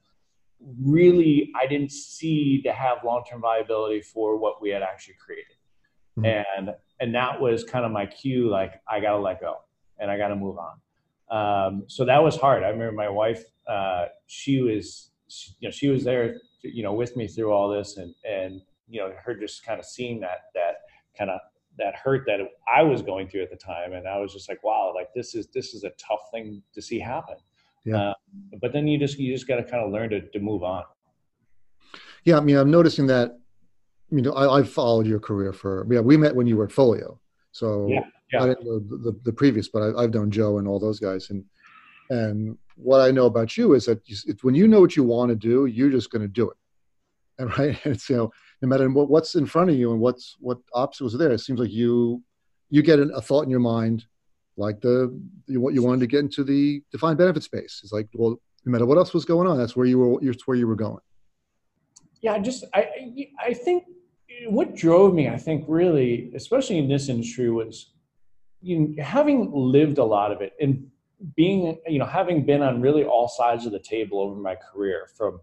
[0.79, 5.57] really i didn't see to have long-term viability for what we had actually created.
[6.19, 6.27] Mm-hmm.
[6.59, 9.59] and and that was kind of my cue like i gotta let go
[9.99, 10.81] and i gotta move on.
[11.31, 12.65] Um, so that was hard.
[12.65, 16.93] I remember my wife uh, she was she, you know she was there you know
[16.93, 20.51] with me through all this and and you know her just kind of seeing that
[20.55, 20.77] that
[21.17, 21.41] kind of
[21.79, 22.41] that hurt that
[22.73, 25.35] I was going through at the time, and I was just like, wow, like this
[25.35, 27.37] is this is a tough thing to see happen.
[27.85, 27.97] Yeah.
[27.97, 28.15] Uh,
[28.61, 30.85] but then you just you just got to kind of learn to to move on.
[32.25, 33.37] Yeah, I mean, I'm noticing that.
[34.13, 35.87] You know, I, I've followed your career for.
[35.91, 37.21] Yeah, we met when you were at Folio,
[37.53, 38.01] so yeah,
[38.33, 38.43] yeah.
[38.43, 40.99] I didn't know the, the, the previous, but I, have known Joe and all those
[40.99, 41.45] guys, and
[42.11, 45.31] and what I know about you is that you, when you know what you want
[45.31, 46.57] to do, you're just going to do it,
[47.39, 50.59] and right, you know no matter what, what's in front of you and what's what
[50.75, 52.23] obstacles are there, it seems like you
[52.69, 54.05] you get an, a thought in your mind,
[54.57, 57.81] like the you, what you wanted to get into the defined benefit space.
[57.83, 60.21] It's like, well, no matter what else was going on, that's where you were.
[60.23, 61.01] That's where you were going.
[62.21, 62.89] Yeah, I just I
[63.43, 63.85] I think
[64.49, 67.93] what drove me, I think, really, especially in this industry, was
[68.61, 70.87] you know, having lived a lot of it and
[71.37, 75.09] being, you know, having been on really all sides of the table over my career,
[75.17, 75.41] from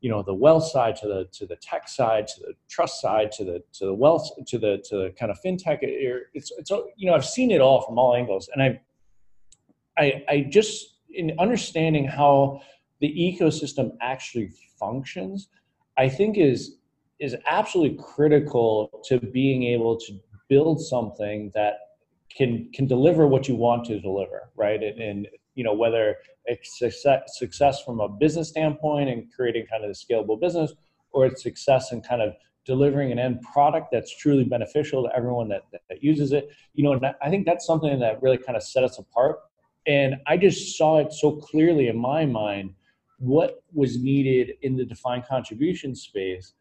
[0.00, 3.32] you know the wealth side to the to the tech side to the trust side
[3.32, 7.06] to the to the wealth to the to the kind of fintech it's it's you
[7.08, 8.48] know i've seen it all from all angles.
[8.54, 8.80] And i
[9.98, 12.60] i i just in understanding how
[13.00, 15.48] the ecosystem actually functions
[15.96, 16.76] i think is
[17.18, 20.12] is absolutely critical to being able to
[20.48, 21.74] build something that
[22.36, 24.82] can can deliver what you want to deliver right?
[24.82, 29.84] And, and you know whether it's success, success from a business standpoint and creating kind
[29.84, 30.72] of a scalable business
[31.10, 32.32] or it's success in kind of
[32.64, 36.48] delivering an end product that's truly beneficial to everyone that, that, that uses it.
[36.74, 39.40] You know and i think that's something that really kind of set us apart.
[39.88, 42.74] And i just saw it so clearly in my mind
[43.18, 46.52] what was needed in the defined contribution space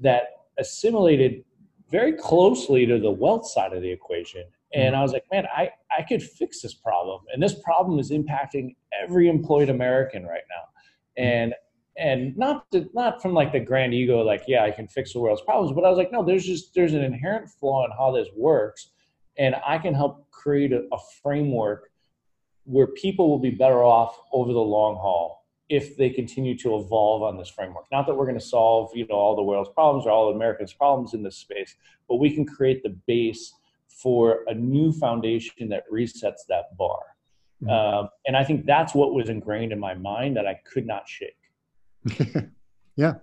[0.00, 0.22] that
[0.58, 1.44] assimilated
[1.90, 5.00] very closely to the wealth side of the equation and mm-hmm.
[5.00, 7.22] I was like, man, I, I could fix this problem.
[7.32, 11.22] And this problem is impacting every employed American right now.
[11.22, 11.28] Mm-hmm.
[11.28, 11.54] And
[11.98, 15.20] and not to, not from like the grand ego, like, yeah, I can fix the
[15.20, 18.10] world's problems, but I was like, no, there's just there's an inherent flaw in how
[18.12, 18.90] this works.
[19.38, 21.90] And I can help create a, a framework
[22.64, 27.22] where people will be better off over the long haul if they continue to evolve
[27.22, 27.86] on this framework.
[27.90, 30.72] Not that we're going to solve, you know, all the world's problems or all Americans'
[30.72, 31.74] problems in this space,
[32.08, 33.52] but we can create the base
[34.02, 37.00] for a new foundation that resets that bar.
[37.62, 37.70] Mm-hmm.
[37.70, 41.08] Um, and I think that's what was ingrained in my mind that I could not
[41.08, 41.36] shake.
[42.96, 43.14] yeah.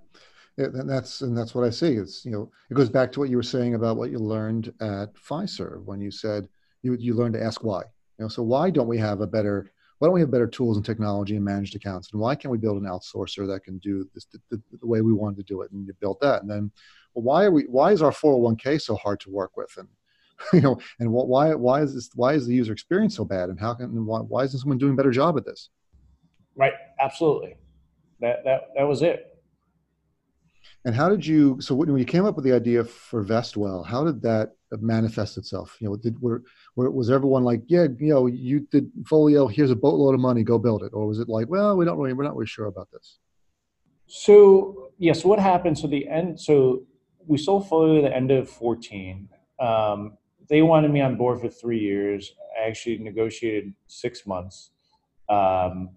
[0.58, 1.94] And that's and that's what I see.
[1.94, 4.72] It's you know it goes back to what you were saying about what you learned
[4.82, 6.48] at Fiserv when you said
[6.84, 7.82] you you learned to ask why.
[8.20, 10.78] You know, so why don't we have a better why don't we have better tools
[10.78, 12.12] and technology and managed accounts?
[12.12, 15.02] And why can't we build an outsourcer that can do this the, the, the way
[15.02, 15.72] we wanted to do it?
[15.72, 16.42] And you built that.
[16.42, 16.72] And then,
[17.14, 17.64] well, why are we?
[17.64, 19.74] Why is our 401k so hard to work with?
[19.78, 19.88] And
[20.54, 22.10] you know, and what, why why is this?
[22.16, 23.50] Why is the user experience so bad?
[23.50, 25.70] And how can why, why isn't someone doing a better job at this?
[26.56, 26.74] Right.
[27.00, 27.56] Absolutely.
[28.20, 29.30] That that that was it.
[30.86, 31.62] And how did you?
[31.62, 34.52] So when you came up with the idea for Vestwell, how did that
[34.82, 35.78] manifest itself?
[35.80, 36.44] You know, did were,
[36.76, 40.44] were was everyone like, yeah, you know, you did Folio, here's a boatload of money,
[40.44, 42.66] go build it, or was it like, well, we don't really, we're not really sure
[42.66, 43.20] about this.
[44.08, 45.78] So yes, yeah, so what happened?
[45.78, 46.40] So the end.
[46.40, 46.84] So
[47.26, 49.30] we sold Folio at the end of fourteen.
[49.60, 50.18] Um,
[50.50, 52.34] they wanted me on board for three years.
[52.60, 54.72] I actually negotiated six months.
[55.30, 55.90] Um,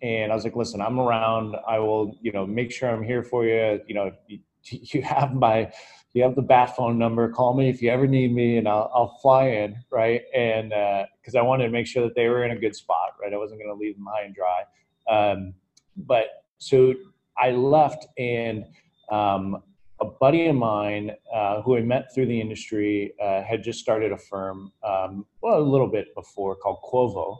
[0.00, 1.56] and I was like, listen, I'm around.
[1.66, 3.80] I will, you know, make sure I'm here for you.
[3.86, 5.72] You know, you, you have my,
[6.12, 7.28] you have the bat phone number.
[7.30, 10.22] Call me if you ever need me, and I'll, I'll fly in, right?
[10.34, 13.14] And because uh, I wanted to make sure that they were in a good spot,
[13.20, 13.32] right?
[13.32, 14.62] I wasn't going to leave them high and dry.
[15.10, 15.54] Um,
[15.96, 16.94] but so
[17.36, 18.64] I left, and
[19.10, 19.62] um,
[20.00, 24.12] a buddy of mine uh, who I met through the industry uh, had just started
[24.12, 27.38] a firm, um, well, a little bit before called Quovo,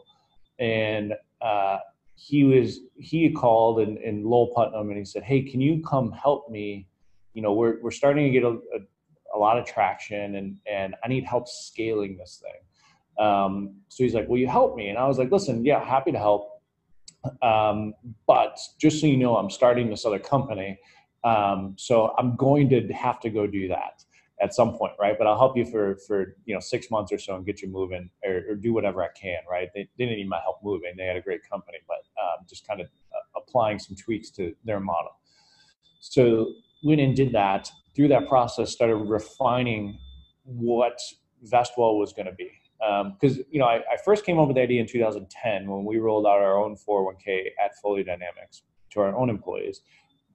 [0.59, 1.77] and uh,
[2.15, 6.11] he was he called and, in Lowell Putnam and he said, "Hey, can you come
[6.11, 6.87] help me?
[7.33, 10.95] You know, we're we're starting to get a, a, a lot of traction, and and
[11.03, 14.97] I need help scaling this thing." Um, so he's like, "Will you help me?" And
[14.97, 16.61] I was like, "Listen, yeah, happy to help,
[17.41, 17.93] um,
[18.27, 20.77] but just so you know, I'm starting this other company,
[21.23, 24.03] um, so I'm going to have to go do that."
[24.41, 25.17] at some point, right?
[25.17, 27.67] But I'll help you for for you know six months or so and get you
[27.67, 29.69] moving, or, or do whatever I can, right?
[29.73, 32.67] They, they, didn't need my help moving; they had a great company, but um, just
[32.67, 35.11] kind of uh, applying some tweaks to their model.
[35.99, 36.53] So
[36.83, 37.69] went and did that.
[37.95, 39.97] Through that process, started refining
[40.43, 40.99] what
[41.45, 42.49] Vestwell was going to be.
[42.79, 45.83] Because um, you know, I, I, first came up with the idea in 2010 when
[45.83, 49.81] we rolled out our own 401k at Folio Dynamics to our own employees.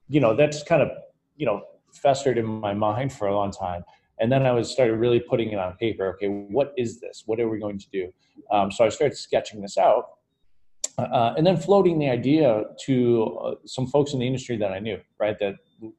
[0.08, 0.88] You know, that's kind of
[1.36, 1.62] you know
[1.92, 3.84] festered in my mind for a long time.
[4.20, 6.06] And then I was started really putting it on paper.
[6.14, 7.24] Okay, what is this?
[7.26, 8.12] What are we going to do?
[8.50, 10.04] Um, so I started sketching this out,
[10.98, 14.78] uh, and then floating the idea to uh, some folks in the industry that I
[14.78, 15.54] knew, right, that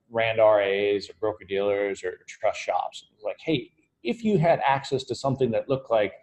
[0.10, 3.06] ran RAs or broker dealers or trust shops.
[3.24, 3.72] Like, hey,
[4.04, 6.14] if you had access to something that looked like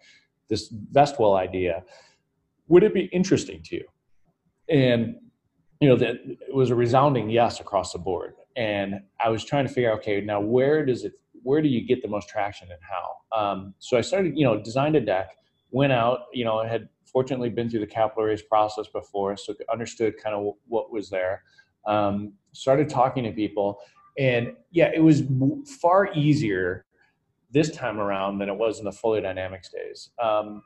[0.49, 1.83] this Vestwell idea,
[2.67, 3.85] would it be interesting to you?
[4.69, 5.15] And
[5.83, 9.67] you know, that it was a resounding yes across the board and I was trying
[9.67, 12.69] to figure out, okay, now where does it, where do you get the most traction
[12.71, 13.37] and how?
[13.37, 15.35] Um, so I started, you know, designed a deck,
[15.71, 19.53] went out, you know, I had fortunately been through the capital raise process before, so
[19.69, 21.43] understood kind of what was there.
[21.85, 23.79] Um, started talking to people,
[24.17, 25.23] and yeah, it was
[25.81, 26.85] far easier
[27.51, 30.11] this time around than it was in the Folio Dynamics days.
[30.17, 30.63] Um,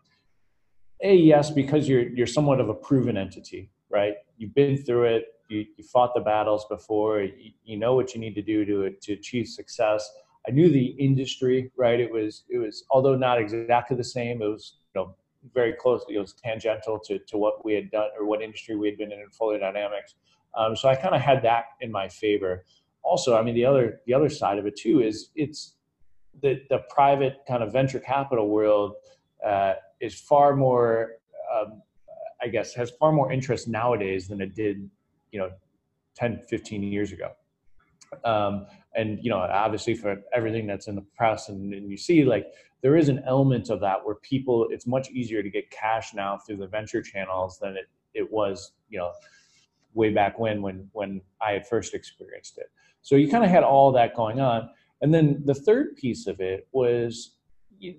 [1.02, 4.14] a yes, because you're you're somewhat of a proven entity, right?
[4.38, 8.20] You've been through it you, you fought the battles before you, you know what you
[8.20, 10.10] need to do to to achieve success.
[10.48, 12.00] I knew the industry right?
[12.00, 15.16] It was it was although not exactly the same it was you know
[15.54, 16.04] very close.
[16.10, 19.12] it was tangential to, to what we had done or what industry we had been
[19.12, 20.16] in in folio dynamics.
[20.56, 22.66] Um, so i kind of had that in my favor.
[23.04, 25.76] Also i mean the other the other side of it too is it's
[26.42, 28.94] the the private kind of venture capital world
[29.46, 31.14] uh, is far more
[31.54, 31.82] um,
[32.42, 34.90] I guess has far more interest nowadays than it did
[35.32, 35.50] you know
[36.16, 37.32] 10 15 years ago.
[38.24, 42.24] Um, and you know obviously for everything that's in the press and, and, you see
[42.24, 42.48] like
[42.82, 46.38] there is an element of that where people it's much easier to get cash now
[46.38, 49.12] through the venture channels than it, it was you know
[49.94, 52.72] way back when when when i had first experienced it.
[53.02, 54.70] So you kind of had all that going on.
[55.02, 57.37] And then the third piece of it was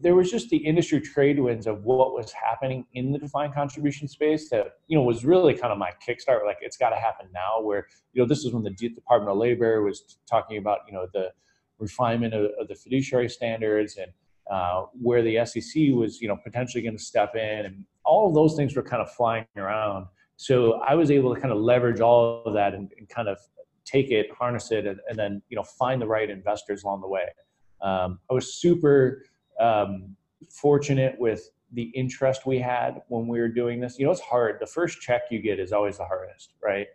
[0.01, 4.09] there was just the industry trade winds of what was happening in the defined contribution
[4.09, 7.27] space that you know was really kind of my kickstart like it's got to happen
[7.33, 10.93] now where you know this is when the department of labor was talking about you
[10.93, 11.31] know the
[11.79, 14.11] refinement of, of the fiduciary standards and
[14.51, 18.35] uh, where the sec was you know potentially going to step in and all of
[18.35, 20.07] those things were kind of flying around.
[20.37, 23.39] So i was able to kind of leverage all of that and, and kind of
[23.85, 27.09] take it harness it and, and, then you know find the right investors along the
[27.09, 27.29] way.
[27.81, 29.23] Um, i was super
[29.61, 30.17] um,
[30.51, 33.99] fortunate with the interest we had when we were doing this.
[33.99, 34.59] You know, it's hard.
[34.61, 36.87] The first check you get is always the hardest, right?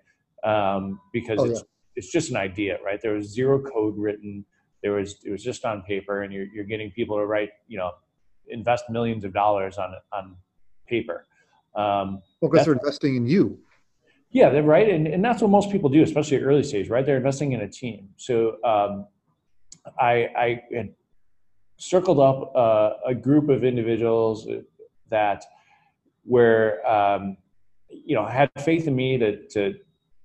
[0.43, 1.63] um, because Oh, it's
[1.95, 2.99] it's just an idea, right?
[3.01, 4.45] There was zero code written.
[4.81, 7.77] There was it was just on paper, and you're you're getting people to write, you
[7.77, 7.91] know,
[8.49, 10.35] invest millions of dollars on on
[10.87, 11.25] paper.
[11.75, 13.59] Um, Well, because they're investing in you.
[14.31, 17.05] yeah, they're right, and, and that's what most people do, especially at early stage, right?
[17.05, 18.09] They're investing in a team.
[18.17, 19.07] So um,
[19.99, 20.89] I, I had
[21.89, 24.47] circled up uh, a group of individuals
[25.09, 25.43] that
[26.25, 27.37] were, um,
[27.89, 29.73] you know, had faith in me to to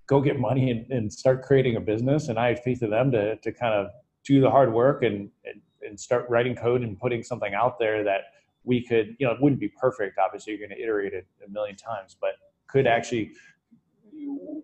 [0.06, 3.10] go get money and, and start creating a business, and I had faith in them
[3.12, 3.88] to to kind of
[4.24, 8.04] do the hard work and, and and start writing code and putting something out there
[8.04, 8.22] that
[8.64, 10.18] we could, you know, it wouldn't be perfect.
[10.18, 12.32] Obviously, you're going to iterate it a million times, but
[12.66, 13.32] could actually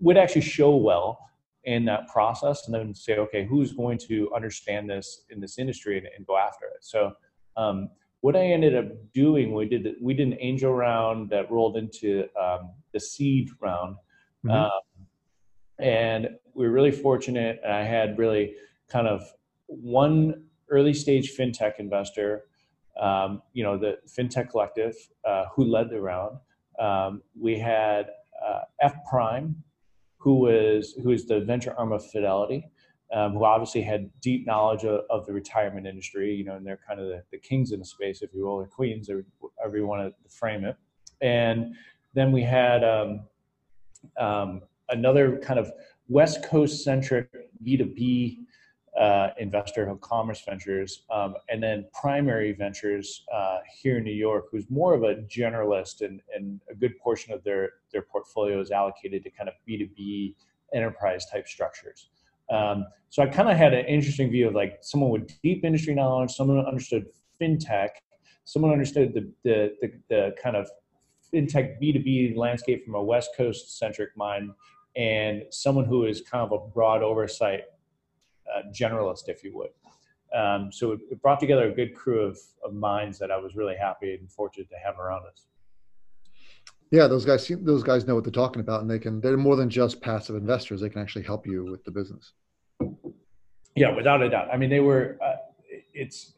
[0.01, 1.19] would actually show well
[1.65, 5.99] in that process and then say okay who's going to understand this in this industry
[5.99, 6.83] and, and go after it?
[6.85, 7.13] So
[7.57, 7.89] um,
[8.21, 12.27] what i ended up doing we did we did an angel round that rolled into
[12.41, 13.97] um, the seed round.
[14.45, 14.51] Mhm.
[14.53, 14.81] um,
[15.79, 17.61] and we were really fortunate.
[17.65, 18.55] And i had really
[18.89, 19.23] kind of
[19.67, 22.45] one early stage fintech investor
[23.01, 24.95] um, you know the fintech collective
[25.27, 26.39] uh, who led the round.
[26.79, 28.11] Um, we had
[28.45, 29.57] uh, F Prime,
[30.25, 32.67] who was who is the venture arm of Fidelity,
[33.13, 36.35] um, who obviously had deep knowledge of, of, the retirement industry.
[36.35, 38.55] You know, and they're kind of the, the kings in the space, if you will,
[38.55, 39.27] or queens, or
[39.59, 40.77] however you want to frame it.
[41.21, 41.75] And
[42.15, 43.21] then we had um,
[44.19, 45.71] um, another kind of
[46.09, 47.29] West Coast centric
[47.63, 48.44] B two B
[48.99, 54.45] uh, investor of Commerce Ventures, um, and then Primary Ventures uh, here in New York,
[54.51, 58.71] who's more of a generalist, and, and a good portion of their their portfolio is
[58.71, 60.37] allocated to kind of B two B
[60.73, 62.09] enterprise type structures.
[62.51, 65.95] Um, so I kind of had an interesting view of like someone with deep industry
[65.95, 67.07] knowledge, someone who understood
[67.41, 67.91] fintech,
[68.45, 70.69] someone understood the the, the, the kind of
[71.33, 74.53] fintech B two B landscape from a West Coast centric mind,
[74.95, 77.63] and someone who is kind of a broad oversight
[78.73, 79.71] generalist, if you would.
[80.35, 83.55] Um, so it, it, brought together a good crew of, of minds that I was
[83.55, 85.47] really happy and fortunate to have around us.
[86.91, 89.57] Yeah, those guys those guys know what they're talking about, and they can they're more
[89.57, 90.81] than just passive investors.
[90.81, 92.33] They can actually help you with the business.
[93.75, 94.49] Yeah, without a doubt.
[94.53, 95.19] I mean, they were.
[95.23, 95.37] Uh,
[95.93, 96.35] it's.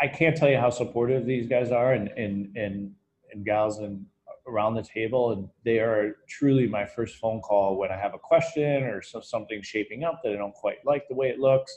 [0.00, 2.92] I can't tell you how supportive these guys are, and and and
[3.32, 4.04] and gals, and
[4.46, 8.18] around the table and they are truly my first phone call when i have a
[8.18, 11.76] question or so, something shaping up that i don't quite like the way it looks.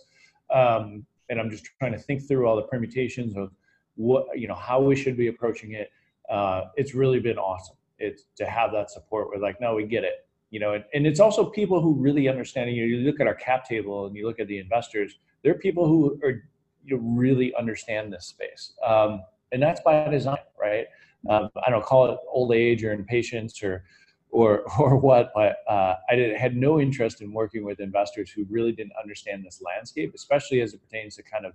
[0.54, 3.52] Um, and i'm just trying to think through all the permutations of
[3.96, 5.92] what you know how we should be approaching it.
[6.30, 7.76] Uh, it's really been awesome.
[7.98, 11.06] It's to have that support we're like no we get it you know and, and
[11.06, 14.16] it's also people who really understand you, know, you look at our cap table and
[14.16, 16.44] you look at the investors there are people who are
[16.86, 18.74] you know, really understand this space.
[18.86, 20.86] Um, and that's by design right
[21.28, 23.84] um, I don't call it old age or impatience or
[24.32, 28.46] or or what, but uh, I did, had no interest in working with investors who
[28.50, 31.54] really didn't understand this landscape, especially as it pertains to kind of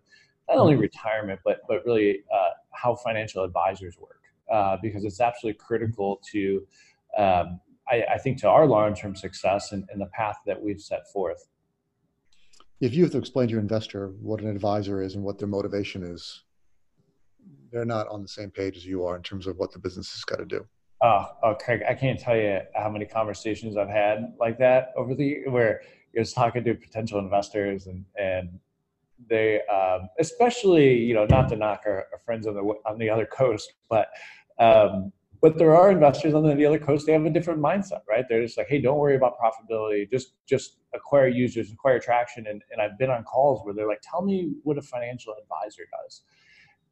[0.49, 4.21] not only retirement but but really uh, how financial advisors work,
[4.53, 6.67] uh, because it's absolutely critical to.
[7.17, 11.07] Um, I, I, think to our long-term success and, and the path that we've set
[11.13, 11.47] forth.
[12.81, 15.47] If you have to explain to your investor what an advisor is and what their
[15.47, 16.45] motivation is,
[17.75, 20.13] they're not on the same page as you are in terms of what the business
[20.13, 20.65] has got to do.
[21.03, 25.15] Oh, oh, Craig, I can't tell you how many conversations I've had like that over
[25.15, 28.61] the where you're talking to potential investors and and
[29.29, 33.11] they, um, especially you know, not to knock our, our, friends on the on the
[33.11, 34.09] other coast, but
[34.61, 35.13] um,
[35.43, 37.07] but there are investors on the other coast.
[37.07, 38.25] They have a different mindset, right?
[38.29, 40.09] They're just like, hey, don't worry about profitability.
[40.09, 42.47] Just just acquire users, acquire traction.
[42.47, 45.83] And and I've been on calls where they're like, tell me what a financial advisor
[46.03, 46.23] does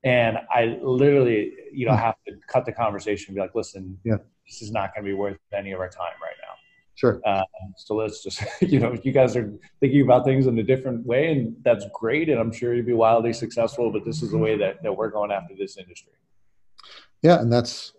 [0.04, 4.16] and I literally, you know, have to cut the conversation and be like, listen, yeah.
[4.46, 6.54] this is not going to be worth any of our time right now.
[6.94, 7.20] Sure.
[7.24, 7.44] Um,
[7.76, 11.32] so let's just, you know, you guys are thinking about things in a different way,
[11.32, 12.28] and that's great.
[12.28, 15.10] And I'm sure you'll be wildly successful, but this is the way that, that we're
[15.10, 16.12] going after this industry.
[17.22, 17.40] Yeah.
[17.40, 17.92] And that's,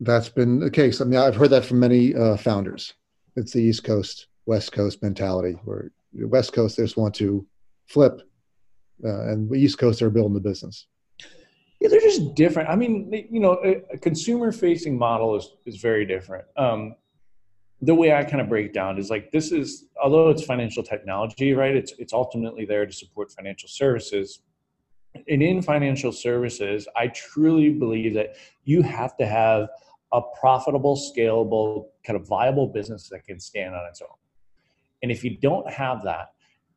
[0.00, 1.00] that's been the case.
[1.00, 2.94] I mean, I've heard that from many uh, founders.
[3.36, 7.46] It's the East Coast, West Coast mentality where the West Coast, they just want to
[7.86, 8.22] flip,
[9.04, 10.86] uh, and the East Coast, they're building the business.
[11.80, 12.68] Yeah, they're just different.
[12.68, 16.44] I mean, you know, a, a consumer-facing model is is very different.
[16.56, 16.96] Um,
[17.80, 21.52] the way I kind of break down is like this is although it's financial technology,
[21.52, 21.76] right?
[21.76, 24.42] It's it's ultimately there to support financial services.
[25.28, 29.68] And in financial services, I truly believe that you have to have
[30.12, 34.16] a profitable, scalable, kind of viable business that can stand on its own.
[35.02, 36.32] And if you don't have that,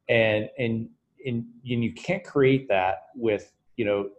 [0.10, 0.90] and and
[1.26, 4.10] and, and you can't create that with you know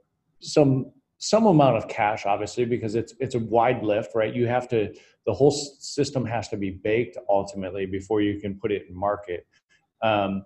[0.43, 4.35] some some amount of cash, obviously, because it's it's a wide lift, right?
[4.35, 4.93] You have to
[5.25, 9.47] the whole system has to be baked ultimately before you can put it in market.
[10.03, 10.45] Um,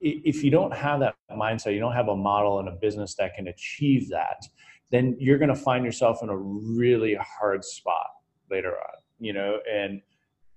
[0.00, 3.34] if you don't have that mindset, you don't have a model and a business that
[3.34, 4.42] can achieve that,
[4.90, 8.06] then you're going to find yourself in a really hard spot
[8.50, 8.96] later on.
[9.20, 10.00] You know, and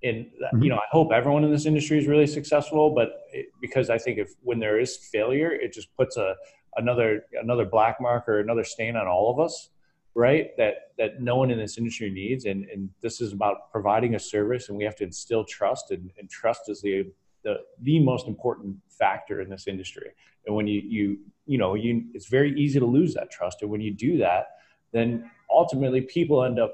[0.02, 0.64] and mm-hmm.
[0.64, 3.98] you know, I hope everyone in this industry is really successful, but it, because I
[3.98, 6.36] think if when there is failure, it just puts a
[6.78, 9.70] another another black mark or another stain on all of us
[10.16, 10.56] right?
[10.58, 12.46] That that no one in this industry needs.
[12.46, 16.12] And and this is about providing a service and we have to instill trust and,
[16.18, 17.12] and trust is the
[17.44, 20.12] the the most important factor in this industry.
[20.46, 23.62] And when you you you know you it's very easy to lose that trust.
[23.62, 24.48] And when you do that
[24.92, 26.74] then ultimately people end up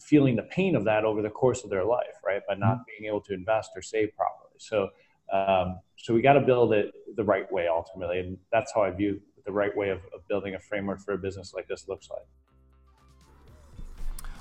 [0.00, 2.42] feeling the pain of that over the course of their life right?
[2.48, 4.58] By not being able to invest or save properly.
[4.58, 4.88] So
[5.32, 8.18] um, so we got to build it the right way ultimately.
[8.18, 11.18] And that's how i view the right way of, of building a framework for a
[11.18, 12.26] business like this looks like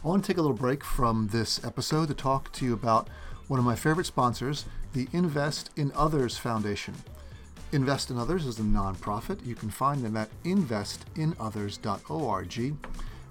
[0.04, 3.10] I want to take a little break from this episode to talk to you about
[3.50, 6.93] one of my favorite sponsors, the Invest in Others Foundation.
[7.74, 9.45] Invest in Others is a nonprofit.
[9.45, 12.76] You can find them at investinothers.org.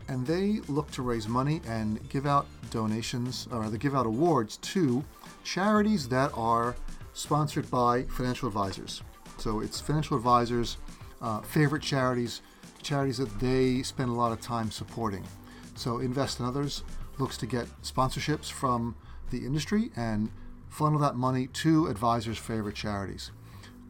[0.09, 4.59] And they look to raise money and give out donations, or rather, give out awards
[4.59, 5.03] to
[5.45, 6.77] charities that are
[7.15, 9.01] sponsored by financial advisors.
[9.39, 10.77] So it's financial advisors'
[11.21, 12.43] uh, favorite charities,
[12.83, 15.25] charities that they spend a lot of time supporting.
[15.75, 16.83] So Invest in Others
[17.19, 18.97] looks to get sponsorships from
[19.31, 20.31] the industry and
[20.69, 23.31] funnel that money to advisors' favorite charities.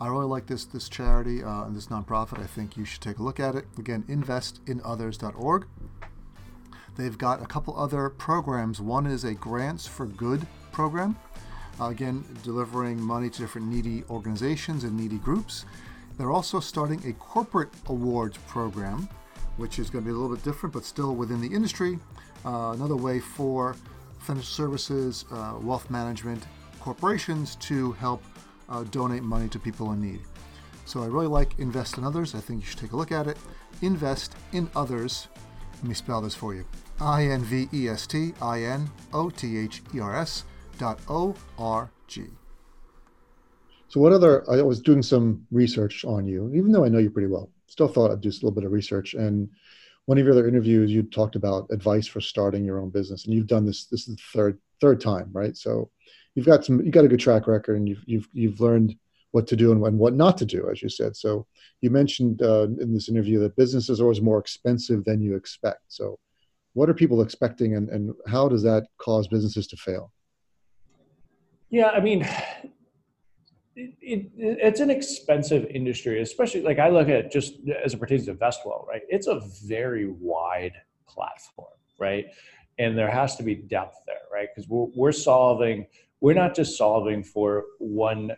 [0.00, 2.38] I really like this this charity uh, and this nonprofit.
[2.38, 3.66] I think you should take a look at it.
[3.78, 5.66] Again, investinothers.org.
[6.96, 8.80] They've got a couple other programs.
[8.80, 11.16] One is a Grants for Good program.
[11.80, 15.64] Uh, again, delivering money to different needy organizations and needy groups.
[16.18, 19.08] They're also starting a corporate awards program
[19.58, 21.98] which is going to be a little bit different, but still within the industry.
[22.46, 23.76] Uh, another way for
[24.20, 26.46] financial services, uh, wealth management
[26.80, 28.22] corporations to help
[28.68, 30.20] uh, donate money to people in need.
[30.86, 32.34] So I really like Invest in Others.
[32.34, 33.36] I think you should take a look at it.
[33.82, 35.28] Invest in Others.
[35.74, 36.64] Let me spell this for you
[37.00, 40.44] I N V E S T I N O T H E R S
[40.78, 42.37] dot O R G.
[43.88, 44.48] So, what other?
[44.50, 47.88] I was doing some research on you, even though I know you pretty well still
[47.88, 49.14] thought I'd do a little bit of research.
[49.14, 49.48] And
[50.06, 53.34] one of your other interviews, you talked about advice for starting your own business, and
[53.34, 53.84] you've done this.
[53.86, 55.56] This is the third third time, right?
[55.56, 55.90] So
[56.34, 58.96] you've got some, you got a good track record, and you've you've you've learned
[59.32, 61.14] what to do and, and what not to do, as you said.
[61.14, 61.46] So
[61.82, 65.82] you mentioned uh, in this interview that business is always more expensive than you expect.
[65.88, 66.18] So
[66.72, 70.10] what are people expecting, and and how does that cause businesses to fail?
[71.70, 72.26] Yeah, I mean,
[73.78, 77.54] it, it, it's an expensive industry, especially like I look at just
[77.84, 79.02] as it pertains to Vestwell, right?
[79.08, 80.72] It's a very wide
[81.06, 81.68] platform,
[81.98, 82.26] right?
[82.78, 84.48] And there has to be depth there, right?
[84.54, 85.86] Because we're, we're solving,
[86.20, 88.32] we're not just solving for one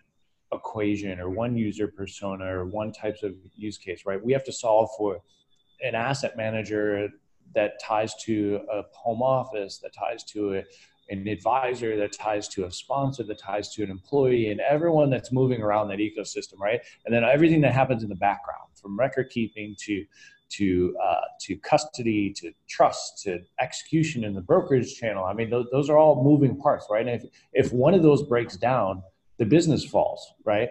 [0.53, 4.23] equation or one user persona or one types of use case, right?
[4.23, 5.23] We have to solve for
[5.83, 7.09] an asset manager
[7.55, 10.65] that ties to a home office, that ties to a,
[11.11, 15.33] an advisor that ties to a sponsor that ties to an employee and everyone that's
[15.33, 16.81] moving around that ecosystem right?
[17.05, 20.05] And then everything that happens in the background from record keeping to
[20.51, 25.67] to uh, to custody to trust to execution in the brokerage channel i mean those,
[25.71, 27.07] those are all moving parts right?
[27.07, 29.03] And if, if one of those breaks down
[29.39, 30.71] the business falls right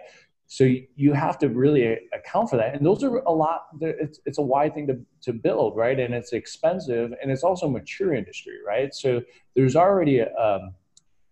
[0.52, 2.74] so you have to really account for that.
[2.74, 5.98] And those are a lot it's, it's a wide thing to, to build right?
[5.98, 8.92] And it's expensive and it's also a mature industry right?
[8.92, 9.22] So
[9.54, 10.74] there's already a um,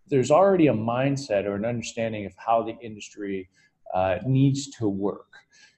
[0.07, 3.49] there's already a mindset or an understanding of how the industry
[3.93, 5.33] uh, needs to work.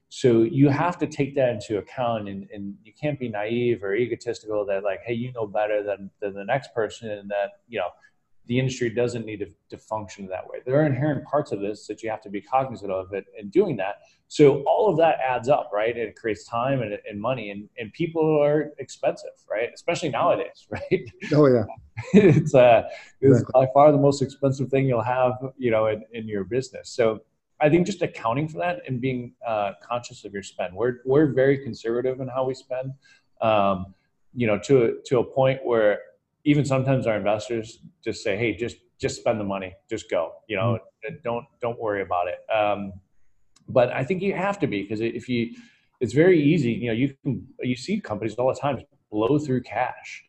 [0.10, 3.96] So you have to take that into account and, and you can't be naive or
[3.96, 7.80] egotistical that like hey you know better than, than the next person and that you
[7.80, 7.90] know
[8.48, 10.60] the industry doesn't need to, to function that way.
[10.66, 13.50] There are inherent parts of this that you have to be cognizant of it in
[13.50, 14.02] doing that.
[14.28, 15.96] So all of that adds up, right?
[15.96, 19.70] And it creates time and, and money, and, and people are expensive, right?
[19.74, 21.12] Especially nowadays, right?
[21.34, 21.66] Oh yeah,
[22.14, 22.84] it's uh,
[23.20, 26.90] it's by far the most expensive thing you'll have, you know, in, in your business.
[26.90, 27.22] So
[27.60, 30.76] I think just accounting for that and being uh, conscious of your spend.
[30.76, 32.94] We're we're very conservative in how we spend,
[33.42, 33.94] um,
[34.34, 36.00] you know, to to a point where
[36.44, 40.58] even sometimes our investors just say, "Hey, just just spend the money, just go." You
[40.58, 41.16] know, mm-hmm.
[41.24, 42.40] don't don't worry about it.
[42.54, 42.94] Um,
[43.68, 45.56] but I think you have to be because if you,
[46.00, 46.72] it's very easy.
[46.72, 48.80] You know, you can you see companies all the time
[49.12, 50.24] blow through cash,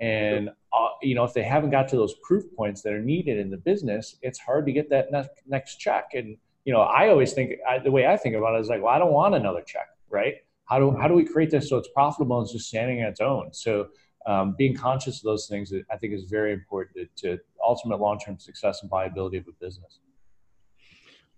[0.00, 3.38] and uh, you know if they haven't got to those proof points that are needed
[3.38, 6.10] in the business, it's hard to get that next next check.
[6.14, 8.82] And you know, I always think I, the way I think about it is like,
[8.82, 10.36] well, I don't want another check, right?
[10.66, 13.08] how do how do we create this so it's profitable and it's just standing on
[13.08, 13.52] its own?
[13.52, 13.88] So
[14.26, 18.38] um, being conscious of those things, I think, is very important to, to ultimate long-term
[18.38, 20.00] success and viability of a business.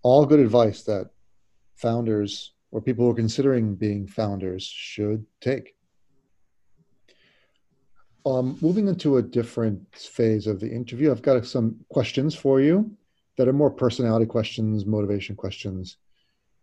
[0.03, 1.11] All good advice that
[1.76, 5.74] founders or people who are considering being founders should take.
[8.26, 12.91] Um, moving into a different phase of the interview, I've got some questions for you
[13.36, 15.97] that are more personality questions, motivation questions.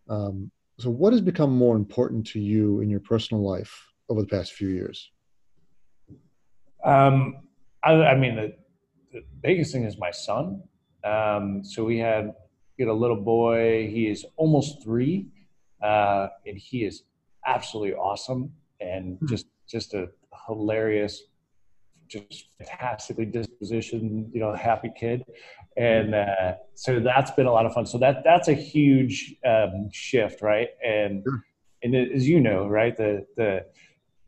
[0.08, 3.74] Um, so, what has become more important to you in your personal life
[4.08, 5.10] over the past few years?
[6.86, 7.36] Um,
[7.82, 8.54] I, I, mean, the,
[9.12, 10.62] the, biggest thing is my son.
[11.04, 12.32] Um, so we had
[12.78, 13.88] had a little boy.
[13.90, 15.26] He is almost three,
[15.82, 17.02] uh, and he is
[17.44, 19.26] absolutely awesome and hmm.
[19.26, 20.08] just just a
[20.46, 21.22] hilarious
[22.08, 25.24] just fantastically dispositioned, you know, happy kid,
[25.76, 27.84] and uh, so that's been a lot of fun.
[27.84, 30.68] So that that's a huge um, shift, right?
[30.84, 31.26] And
[31.82, 33.66] and as you know, right, the the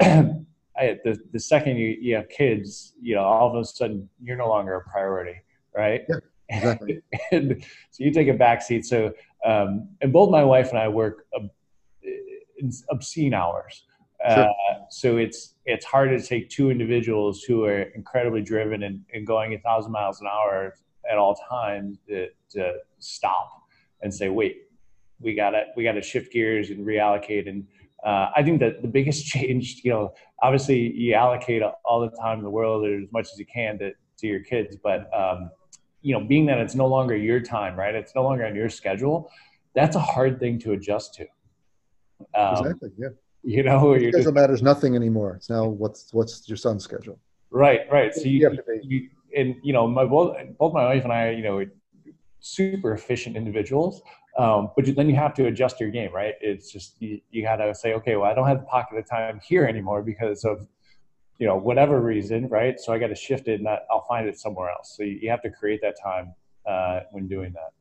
[0.79, 4.37] I, the the second you, you have kids, you know, all of a sudden you're
[4.37, 5.41] no longer a priority,
[5.75, 6.03] right?
[6.09, 6.17] Yeah,
[6.49, 7.03] exactly.
[7.33, 8.87] and so you take a back seat.
[8.87, 9.13] So
[9.45, 11.27] um, and both my wife and I work
[12.91, 13.85] obscene hours.
[14.27, 14.45] Sure.
[14.49, 19.27] Uh, so it's it's hard to take two individuals who are incredibly driven and, and
[19.27, 20.75] going a thousand miles an hour
[21.09, 23.63] at all times to, to stop
[24.03, 24.63] and say, wait,
[25.21, 27.49] we gotta we gotta shift gears and reallocate.
[27.49, 27.67] And
[28.05, 32.39] uh, I think that the biggest change, you know, obviously you allocate all the time
[32.39, 35.51] in the world or as much as you can to to your kids, but um,
[36.03, 37.95] you know, being that it's no longer your time, right?
[37.95, 39.31] It's no longer on your schedule.
[39.75, 41.27] That's a hard thing to adjust to.
[42.35, 42.91] Um, exactly.
[42.99, 43.09] Yeah
[43.45, 47.19] you know your schedule matters nothing anymore it's now what's what's your son's schedule
[47.51, 48.51] right right so you,
[48.83, 51.65] you and you know my both both my wife and i you know
[52.41, 54.03] super efficient individuals
[54.37, 57.57] um, but then you have to adjust your game right it's just you, you got
[57.57, 60.67] to say okay well i don't have the pocket of time here anymore because of
[61.39, 64.39] you know whatever reason right so i got to shift it and i'll find it
[64.39, 66.35] somewhere else so you, you have to create that time
[66.67, 67.73] uh, when doing that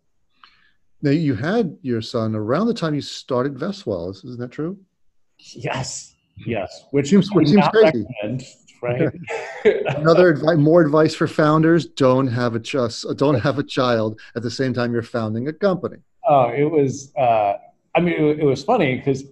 [1.02, 4.78] now you had your son around the time you started vestwell isn't that true
[5.40, 6.86] Yes, yes.
[6.92, 8.06] Which seems, which seems crazy.
[8.82, 9.10] Right.
[9.98, 14.44] Another advice, more advice for founders: don't have a just, don't have a child at
[14.44, 15.98] the same time you're founding a company.
[16.28, 17.14] Oh, it was.
[17.16, 17.54] Uh,
[17.96, 19.24] I mean, it, it was funny because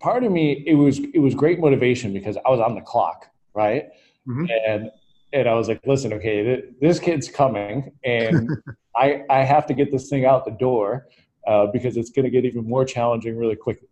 [0.00, 3.26] part of me, it was it was great motivation because I was on the clock,
[3.54, 3.88] right?
[4.28, 4.46] Mm-hmm.
[4.68, 4.90] And
[5.32, 8.48] and I was like, listen, okay, this kid's coming, and
[8.96, 11.08] I I have to get this thing out the door
[11.46, 13.88] uh, because it's going to get even more challenging really quickly.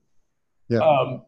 [0.69, 0.79] Yeah.
[0.79, 1.23] Um,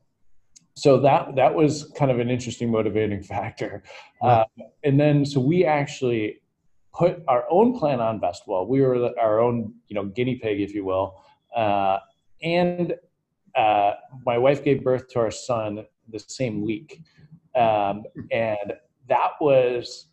[0.75, 3.83] so that that was kind of an interesting motivating factor
[4.23, 4.45] uh,
[4.85, 6.41] and then so we actually
[6.95, 10.75] put our own plan on vestwell we were our own you know guinea pig if
[10.75, 11.23] you will
[11.57, 11.99] uh,
[12.43, 12.95] and
[13.55, 13.93] uh,
[14.25, 17.01] my wife gave birth to our son the same week
[17.55, 18.73] um, and
[19.09, 20.07] that was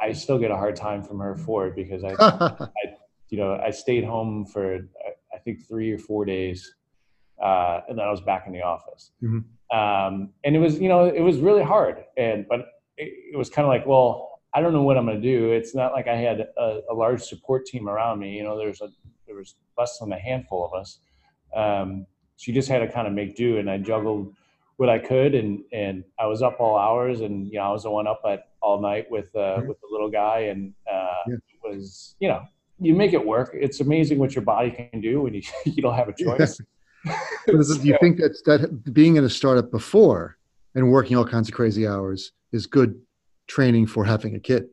[0.00, 2.68] i still get a hard time from her for it because i, I
[3.28, 4.88] you know i stayed home for
[5.34, 6.74] i think three or four days
[7.42, 9.10] uh, and then I was back in the office.
[9.22, 9.76] Mm-hmm.
[9.76, 12.04] Um, and it was, you know, it was really hard.
[12.16, 12.60] And but
[12.96, 15.50] it, it was kind of like, well, I don't know what I'm going to do.
[15.52, 18.36] It's not like I had a, a, large support team around me.
[18.36, 18.88] You know, there's a
[19.26, 20.98] there was less than a handful of us.
[21.56, 24.34] Um, so you just had to kind of make do, and I juggled
[24.76, 27.84] what I could, and and I was up all hours, and you know, I was
[27.84, 31.34] the one up at all night with uh, with the little guy, and uh, yeah.
[31.34, 32.42] it was you know
[32.78, 33.50] you make it work.
[33.54, 36.60] It's amazing what your body can do when you you don't have a choice.
[37.04, 37.18] Yeah.
[37.48, 40.38] do you think that that being in a startup before
[40.76, 42.94] and working all kinds of crazy hours is good
[43.46, 44.68] training for having a kid?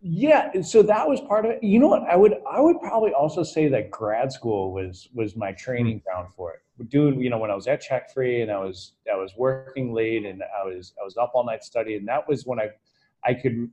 [0.00, 1.62] Yeah, so that was part of it.
[1.62, 2.02] You know what?
[2.02, 6.10] I would I would probably also say that grad school was was my training mm-hmm.
[6.10, 6.88] ground for it.
[6.88, 10.26] Doing you know when I was at CheckFree and I was I was working late
[10.26, 12.04] and I was I was up all night studying.
[12.06, 12.70] That was when I
[13.24, 13.70] I could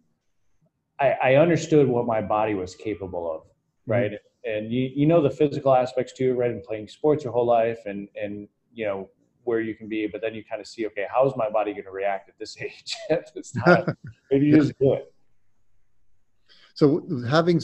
[1.00, 3.42] I, I understood what my body was capable of,
[3.88, 4.12] right?
[4.12, 6.52] Mm-hmm and you, you know the physical aspects too, right?
[6.52, 9.10] And playing sports your whole life and, and, you know,
[9.50, 11.72] where you can be, but then you kind of see, okay, how is my body
[11.74, 13.98] going to react at this age, at this time?
[14.32, 15.12] Maybe you just do it.
[16.76, 17.60] So having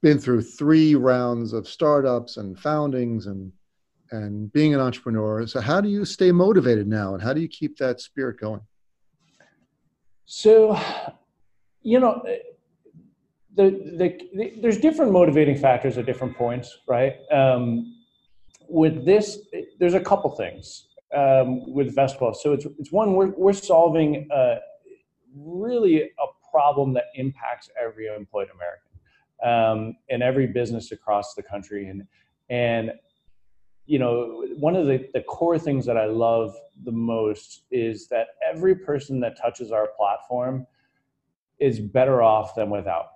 [0.00, 3.52] been through three rounds of startups and foundings and,
[4.12, 7.48] and being an entrepreneur, so how do you stay motivated now and how do you
[7.48, 8.60] keep that spirit going?
[10.24, 10.78] So,
[11.82, 12.22] you know,
[13.54, 17.16] the, the, the, there's different motivating factors at different points, right?
[17.32, 17.96] Um,
[18.68, 19.38] with this,
[19.80, 22.34] there's a couple things um, with Vestwell.
[22.34, 24.56] So it's, it's one, we're, we're solving a,
[25.34, 28.88] really a problem that impacts every employed American
[29.44, 31.88] um, and every business across the country.
[31.88, 32.06] And,
[32.50, 32.92] and
[33.86, 36.54] you know, one of the, the core things that I love
[36.84, 40.66] the most is that every person that touches our platform
[41.58, 43.06] is better off than without.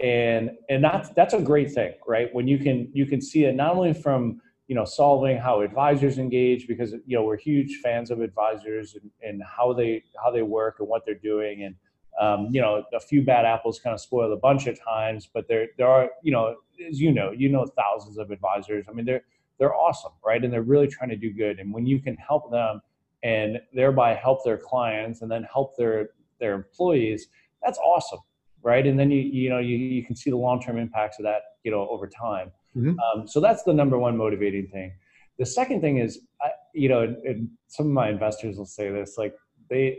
[0.00, 2.32] And and that's that's a great thing, right?
[2.32, 6.18] When you can you can see it not only from you know solving how advisors
[6.18, 10.42] engage because you know we're huge fans of advisors and, and how they how they
[10.42, 11.64] work and what they're doing.
[11.64, 11.74] And
[12.20, 15.46] um, you know a few bad apples kind of spoil a bunch of times but
[15.48, 16.56] there there are you know
[16.88, 18.84] as you know you know thousands of advisors.
[18.88, 19.22] I mean they're
[19.58, 20.44] they're awesome right?
[20.44, 21.58] And they're really trying to do good.
[21.58, 22.80] And when you can help them
[23.22, 27.28] and thereby help their clients and then help their their employees
[27.62, 28.20] that's awesome
[28.62, 28.86] right?
[28.86, 31.70] And then you you know you, you can see the long-term impacts of that you
[31.70, 33.20] know over time mm-hmm.
[33.20, 34.92] um, so that's the number one motivating thing.
[35.38, 38.90] The second thing is I, you know and, and some of my investors will say
[38.90, 39.34] this like
[39.70, 39.98] they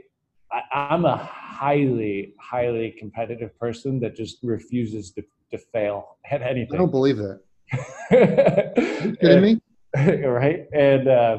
[0.52, 6.76] I, am a highly highly competitive person that just refuses to, to fail at anything.
[6.76, 7.42] I don't believe that.
[9.04, 9.62] You kidding me?
[10.28, 10.66] Right?
[10.74, 11.38] And uh,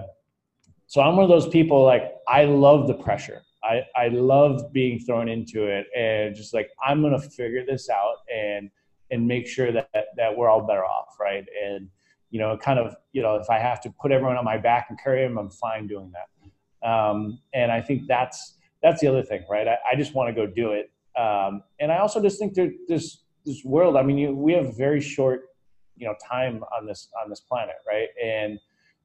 [0.87, 3.43] so i'm one of those people like i love the pressure.
[3.63, 8.17] I, I love being thrown into it and just like I'm gonna figure this out
[8.35, 8.71] and
[9.11, 11.45] and make sure that that we're all better off, right?
[11.65, 11.89] And
[12.31, 14.87] you know, kind of you know, if I have to put everyone on my back
[14.89, 16.89] and carry them, I'm fine doing that.
[16.89, 19.69] Um, and I think that's that's the other thing, right?
[19.69, 20.91] I, I just want to go do it.
[21.21, 23.97] Um, and I also just think that this this world.
[23.97, 25.49] I mean, you, we have very short,
[25.97, 28.09] you know, time on this on this planet, right?
[28.23, 28.59] And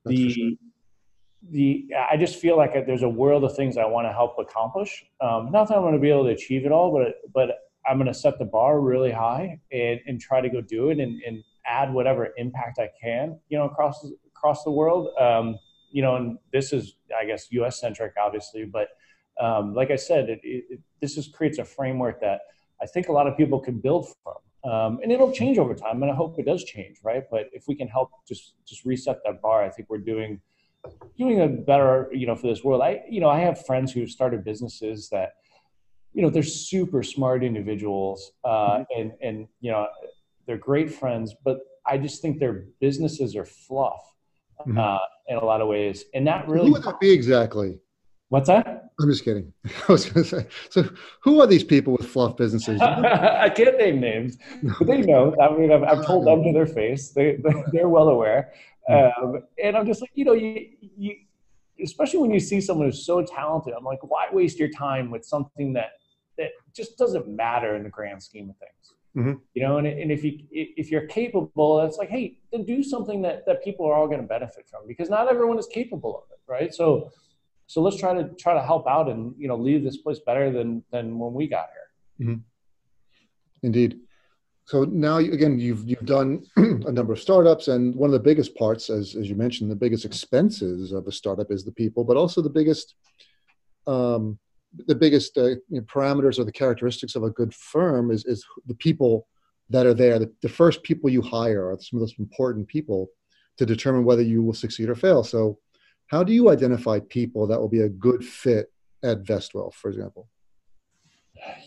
[0.06, 0.58] that's the
[1.52, 5.06] the I just feel like there's a world of things I want to help accomplish.
[5.22, 7.98] Um, not that I'm going to be able to achieve it all, but but I'm
[7.98, 11.22] going to set the bar really high and, and try to go do it and,
[11.24, 15.10] and add whatever impact I can, you know, across across the world.
[15.20, 15.58] Um,
[15.92, 17.80] you know, and this is I guess U.S.
[17.80, 18.90] centric, obviously, but
[19.40, 22.42] um, like I said, it, it, this just creates a framework that
[22.82, 24.36] I think a lot of people can build from.
[24.70, 27.24] Um, and it'll change over time, and I hope it does change, right?
[27.30, 30.42] But if we can help just just reset that bar, I think we're doing
[31.18, 32.82] doing a better, you know, for this world.
[32.82, 35.34] I, you know, I have friends who started businesses that,
[36.16, 38.84] you know, they're super smart individuals, uh, mm-hmm.
[39.00, 39.88] and and you know,
[40.48, 44.02] they're great friends, but I just think their businesses are fluff
[44.62, 44.78] mm-hmm.
[44.78, 44.98] uh,
[45.28, 46.68] in a lot of ways, and that really.
[46.68, 47.80] Who would that be exactly?
[48.30, 48.92] What's that?
[49.00, 49.52] I'm just kidding.
[49.90, 50.48] I was going to say.
[50.70, 50.90] So,
[51.20, 52.80] who are these people with fluff businesses?
[52.82, 54.38] I can't name names,
[54.80, 55.36] but they know.
[55.42, 57.10] I mean, I've, I've told them to their face.
[57.10, 57.40] They
[57.74, 58.54] they're well aware.
[58.90, 61.16] Um, and I'm just like, you know, you, you,
[61.84, 65.26] especially when you see someone who's so talented, I'm like, why waste your time with
[65.26, 65.90] something that that
[66.76, 68.94] just doesn't matter in the grand scheme of things?
[69.18, 69.40] Mm-hmm.
[69.54, 73.22] You know, and, and if you if you're capable, it's like, hey, then do something
[73.22, 76.24] that that people are all going to benefit from because not everyone is capable of
[76.32, 76.74] it, right?
[76.74, 77.12] So
[77.68, 80.52] so let's try to try to help out and you know leave this place better
[80.52, 82.28] than than when we got here.
[82.28, 82.42] Mm-hmm.
[83.64, 84.00] Indeed.
[84.66, 88.56] So now, again, you've you've done a number of startups, and one of the biggest
[88.56, 92.18] parts, as as you mentioned, the biggest expenses of a startup is the people, but
[92.18, 92.96] also the biggest
[93.88, 94.40] um,
[94.88, 98.46] the biggest uh, you know, parameters or the characteristics of a good firm is is
[98.66, 99.28] the people
[99.70, 100.20] that are there.
[100.20, 103.10] The, the first people you hire are some of those important people
[103.58, 105.24] to determine whether you will succeed or fail.
[105.24, 105.60] So,
[106.08, 108.72] how do you identify people that will be a good fit
[109.04, 110.28] at Vestwell, for example?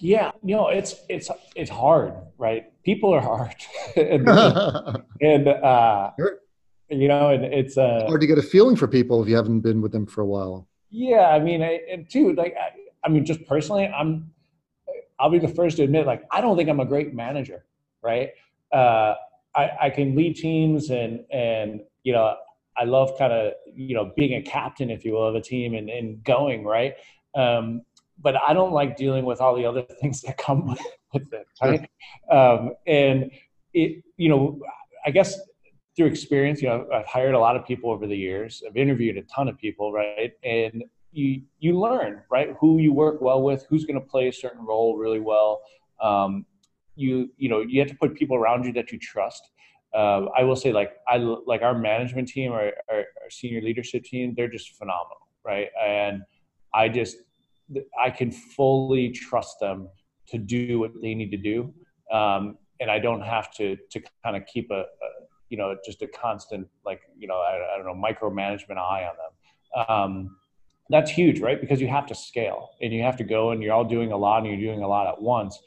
[0.00, 2.66] Yeah, you know, it's it's it's hard, right?
[2.84, 3.54] People are hard,
[3.96, 4.28] and,
[5.20, 6.38] and uh, sure.
[6.88, 9.60] you know, and it's uh, hard to get a feeling for people if you haven't
[9.60, 10.66] been with them for a while.
[10.90, 12.70] Yeah, I mean, I, and too, like, I,
[13.04, 14.30] I mean, just personally, I'm,
[15.18, 17.64] I'll be the first to admit, like, I don't think I'm a great manager,
[18.02, 18.30] right?
[18.72, 19.14] Uh,
[19.54, 22.36] I, I can lead teams, and and you know,
[22.76, 25.74] I love kind of you know being a captain, if you will, of a team
[25.74, 26.94] and and going right.
[27.34, 27.82] Um,
[28.20, 30.76] but I don't like dealing with all the other things that come
[31.12, 31.46] with it.
[31.62, 31.88] Right?
[32.30, 33.30] Um, and
[33.74, 34.60] it, you know,
[35.04, 35.38] I guess
[35.96, 38.62] through experience, you know, I've hired a lot of people over the years.
[38.66, 40.32] I've interviewed a ton of people, right?
[40.44, 44.32] And you you learn, right, who you work well with, who's going to play a
[44.32, 45.62] certain role really well.
[46.02, 46.46] Um,
[46.94, 49.50] you you know, you have to put people around you that you trust.
[49.94, 54.04] Uh, I will say, like I like our management team, our, our, our senior leadership
[54.04, 55.68] team, they're just phenomenal, right?
[55.82, 56.22] And
[56.74, 57.16] I just
[58.00, 59.88] I can fully trust them
[60.28, 61.72] to do what they need to do,
[62.12, 65.08] um, and I don't have to to kind of keep a, a,
[65.48, 69.16] you know just a constant like you know I, I don't know micromanagement eye on
[69.16, 69.88] them.
[69.88, 70.36] Um,
[70.90, 71.60] that's huge, right?
[71.60, 74.16] Because you have to scale and you have to go and you're all doing a
[74.16, 75.58] lot and you're doing a lot at once.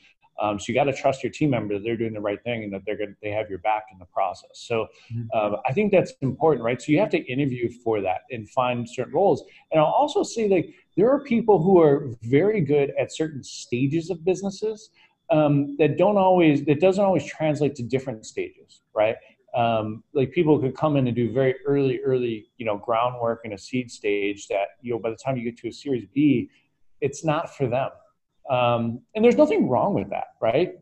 [0.41, 2.63] Um, so you got to trust your team member that they're doing the right thing
[2.63, 4.49] and that they're going they have your back in the process.
[4.53, 5.37] So mm-hmm.
[5.37, 6.81] um, I think that's important, right?
[6.81, 9.43] So you have to interview for that and find certain roles.
[9.71, 14.09] And I'll also say like there are people who are very good at certain stages
[14.09, 14.89] of businesses
[15.29, 19.15] um, that don't always that doesn't always translate to different stages, right?
[19.55, 23.53] Um, like people could come in and do very early, early, you know, groundwork in
[23.53, 26.49] a seed stage that, you know, by the time you get to a series B,
[27.01, 27.89] it's not for them.
[28.49, 30.75] Um, and there's nothing wrong with that, right?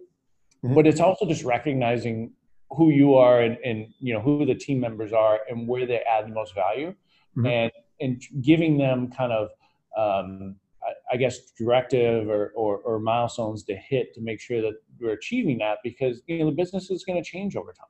[0.63, 0.75] Mm-hmm.
[0.75, 2.31] But it's also just recognizing
[2.71, 5.99] who you are and, and, you know, who the team members are and where they
[6.01, 6.93] add the most value
[7.35, 7.45] mm-hmm.
[7.47, 9.49] and, and giving them kind of,
[9.97, 14.73] um, I, I guess, directive or, or, or milestones to hit to make sure that
[14.99, 17.87] we're achieving that because, you know, the business is going to change over time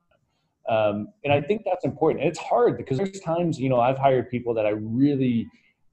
[0.69, 2.23] um, and I think that's important.
[2.23, 5.47] And it's hard because there's times, you know, I've hired people that I really,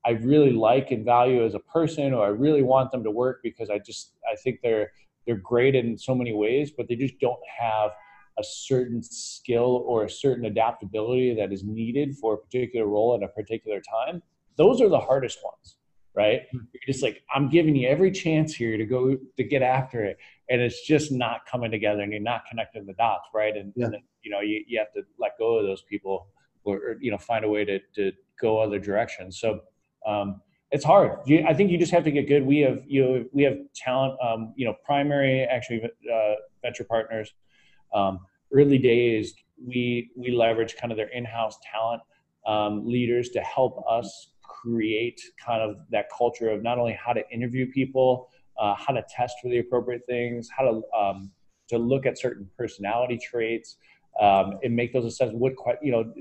[0.05, 3.41] I really like and value as a person, or I really want them to work
[3.43, 4.93] because I just, I think they're,
[5.27, 7.91] they're great in so many ways, but they just don't have
[8.39, 13.22] a certain skill or a certain adaptability that is needed for a particular role at
[13.22, 14.22] a particular time.
[14.57, 15.77] Those are the hardest ones,
[16.17, 16.43] right?
[16.51, 16.59] Hmm.
[16.73, 20.17] You're just like, I'm giving you every chance here to go to get after it.
[20.49, 23.57] And it's just not coming together and you're not connecting the dots, right?
[23.57, 23.87] And, yeah.
[23.87, 23.97] and
[24.27, 26.27] you know you, you have to let go of those people
[26.64, 29.61] or, or you know find a way to, to go other directions so
[30.07, 30.43] um,
[30.73, 33.25] it's hard you, i think you just have to get good we have you know,
[33.33, 35.81] we have talent um, you know primary actually
[36.12, 37.33] uh, venture partners
[37.95, 38.19] um,
[38.53, 42.03] early days we we leverage kind of their in-house talent
[42.47, 44.33] um, leaders to help us
[44.67, 49.05] create kind of that culture of not only how to interview people uh, how to
[49.14, 51.31] test for the appropriate things how to um,
[51.69, 53.77] to look at certain personality traits
[54.21, 55.41] um, and make those assessments.
[55.41, 56.12] What you know,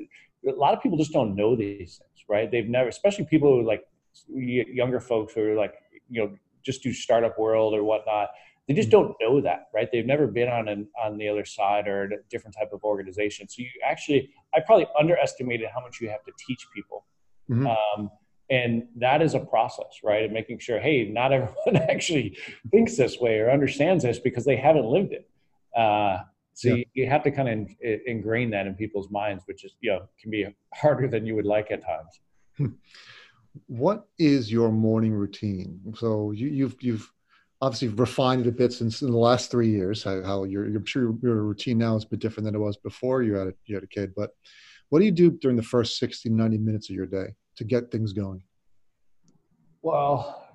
[0.47, 2.49] a lot of people just don't know these things, right?
[2.49, 3.83] They've never, especially people who like
[4.27, 5.73] younger folks who are like
[6.09, 6.35] you know
[6.65, 8.29] just do startup world or whatnot.
[8.67, 9.07] They just mm-hmm.
[9.07, 9.87] don't know that, right?
[9.91, 13.47] They've never been on an, on the other side or a different type of organization.
[13.47, 17.05] So you actually, I probably underestimated how much you have to teach people.
[17.47, 17.67] Mm-hmm.
[17.67, 18.09] Um,
[18.49, 22.37] and that is a process right of making sure hey not everyone actually
[22.71, 25.29] thinks this way or understands this because they haven't lived it
[25.75, 26.19] uh,
[26.55, 26.75] so yeah.
[26.75, 29.91] you, you, have to kind of in, ingrain that in people's minds, which is, you
[29.91, 32.19] know, can be harder than you would like at times.
[32.57, 32.67] Hmm.
[33.67, 35.81] What is your morning routine?
[35.97, 37.11] So you, you've, you've
[37.61, 40.85] obviously refined it a bit since in the last three years, how, how your, I'm
[40.85, 43.53] sure your routine now is a bit different than it was before you had a,
[43.65, 44.31] you had a kid, but
[44.89, 47.91] what do you do during the first 60, 90 minutes of your day to get
[47.91, 48.43] things going?
[49.81, 50.45] Well,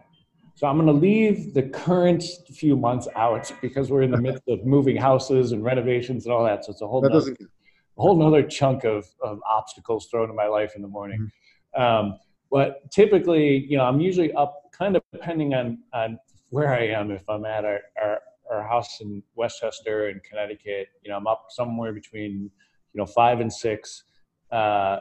[0.57, 2.23] so I'm going to leave the current
[2.53, 6.45] few months out because we're in the midst of moving houses and renovations and all
[6.45, 6.65] that.
[6.65, 10.47] So it's a whole nother, a whole nother chunk of, of obstacles thrown in my
[10.47, 11.31] life in the morning.
[11.79, 11.83] Mm-hmm.
[11.83, 12.19] Um,
[12.51, 16.19] but typically, you know, I'm usually up kind of depending on, on
[16.51, 17.11] where I am.
[17.11, 18.19] If I'm at our, our,
[18.51, 22.51] our house in Westchester in Connecticut, you know, I'm up somewhere between,
[22.93, 24.03] you know, five and six.
[24.51, 24.99] Uh,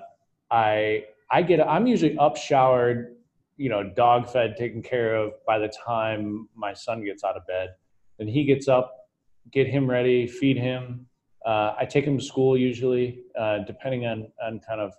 [0.52, 3.16] I, I get, I'm usually up showered
[3.60, 7.46] you know, dog fed, taken care of by the time my son gets out of
[7.46, 7.72] bed.
[8.18, 8.96] Then he gets up,
[9.52, 11.06] get him ready, feed him.
[11.46, 14.94] Uh, I take him to school usually, uh, depending on, on kind of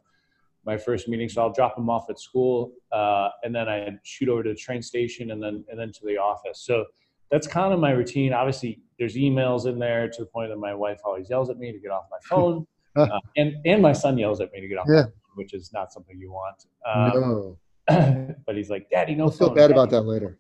[0.67, 1.27] my first meeting.
[1.31, 4.55] So I'll drop him off at school, uh, and then I shoot over to the
[4.55, 6.61] train station, and then and then to the office.
[6.61, 6.85] So
[7.31, 8.35] that's kind of my routine.
[8.35, 11.73] Obviously, there's emails in there to the point that my wife always yells at me
[11.73, 12.67] to get off my phone,
[12.97, 15.05] uh, and and my son yells at me to get off, yeah.
[15.31, 16.65] Phone, which is not something you want.
[16.87, 17.59] Um, no.
[18.47, 19.25] but he's like, Daddy, no.
[19.25, 20.39] I'll feel bad about that later.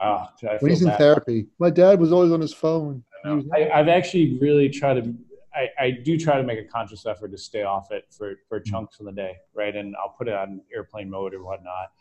[0.00, 0.26] Oh,
[0.60, 3.02] when he's in therapy, my dad was always on his phone.
[3.24, 5.14] I, have actually really tried to.
[5.54, 8.60] I, I, do try to make a conscious effort to stay off it for for
[8.60, 8.70] mm-hmm.
[8.70, 9.74] chunks of the day, right?
[9.74, 11.92] And I'll put it on airplane mode or whatnot.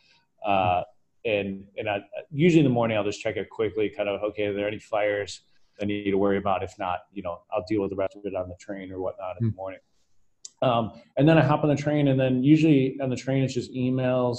[0.45, 0.81] Uh,
[1.23, 1.99] and and I,
[2.31, 4.79] usually in the morning I'll just check it quickly, kind of okay, are there any
[4.79, 5.41] fires
[5.81, 6.63] I need to worry about?
[6.63, 8.99] If not, you know, I'll deal with the rest of it on the train or
[8.99, 9.55] whatnot in the mm.
[9.55, 9.79] morning.
[10.63, 13.53] Um, and then I hop on the train, and then usually on the train it's
[13.53, 14.37] just emails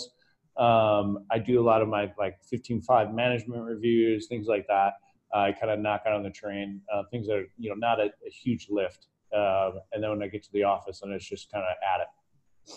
[0.57, 4.95] um, I do a lot of my like 15.5 management reviews, things like that.
[5.35, 7.99] I kind of knock out on the train, uh, things that are you know not
[7.99, 9.09] a, a huge lift.
[9.37, 12.03] Uh, and then when I get to the office, and it's just kind of at
[12.03, 12.77] it.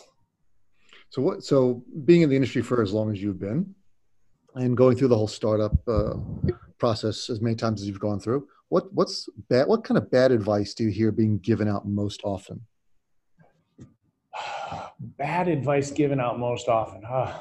[1.09, 1.43] So what?
[1.43, 3.75] So being in the industry for as long as you've been,
[4.55, 6.15] and going through the whole startup uh,
[6.79, 9.67] process as many times as you've gone through, what what's bad?
[9.67, 12.61] What kind of bad advice do you hear being given out most often?
[14.99, 17.01] Bad advice given out most often.
[17.03, 17.39] Huh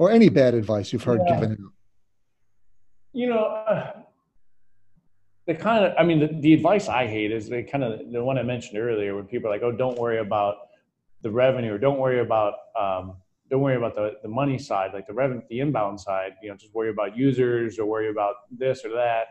[0.00, 1.34] or any bad advice you've heard yeah.
[1.34, 1.72] given out?
[3.12, 3.92] You know, uh,
[5.46, 8.24] the kind of, I mean, the, the advice I hate is the kind of the
[8.24, 10.56] one I mentioned earlier, where people are like, "Oh, don't worry about
[11.20, 13.16] the revenue, or don't worry about, um,
[13.50, 16.32] don't worry about the the money side, like the revenue, the inbound side.
[16.42, 19.26] You know, just worry about users or worry about this or that."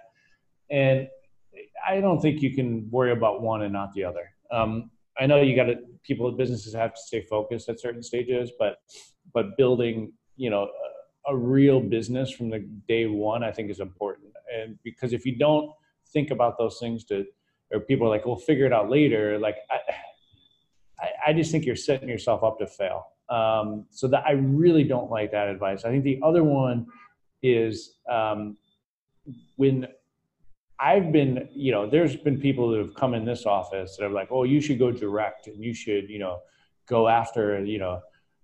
[0.69, 1.07] And
[1.87, 4.29] I don't think you can worry about one and not the other.
[4.51, 8.51] Um, I know you got to people, businesses have to stay focused at certain stages,
[8.57, 8.77] but
[9.33, 10.69] but building you know
[11.27, 15.25] a, a real business from the day one i think is important and because if
[15.25, 15.69] you don't
[16.13, 17.25] think about those things to
[17.71, 19.57] or people are like we'll figure it out later like
[21.01, 23.07] I, I just think you're setting yourself up to fail.
[23.29, 25.85] Um, so that I really don't like that advice.
[25.85, 26.87] I think the other one
[27.43, 28.57] is um,
[29.55, 29.87] when
[30.79, 34.09] I've been, you know, there's been people that have come in this office that are
[34.09, 36.39] like, oh, you should go direct and you should, you know,
[36.87, 38.01] go after, you know,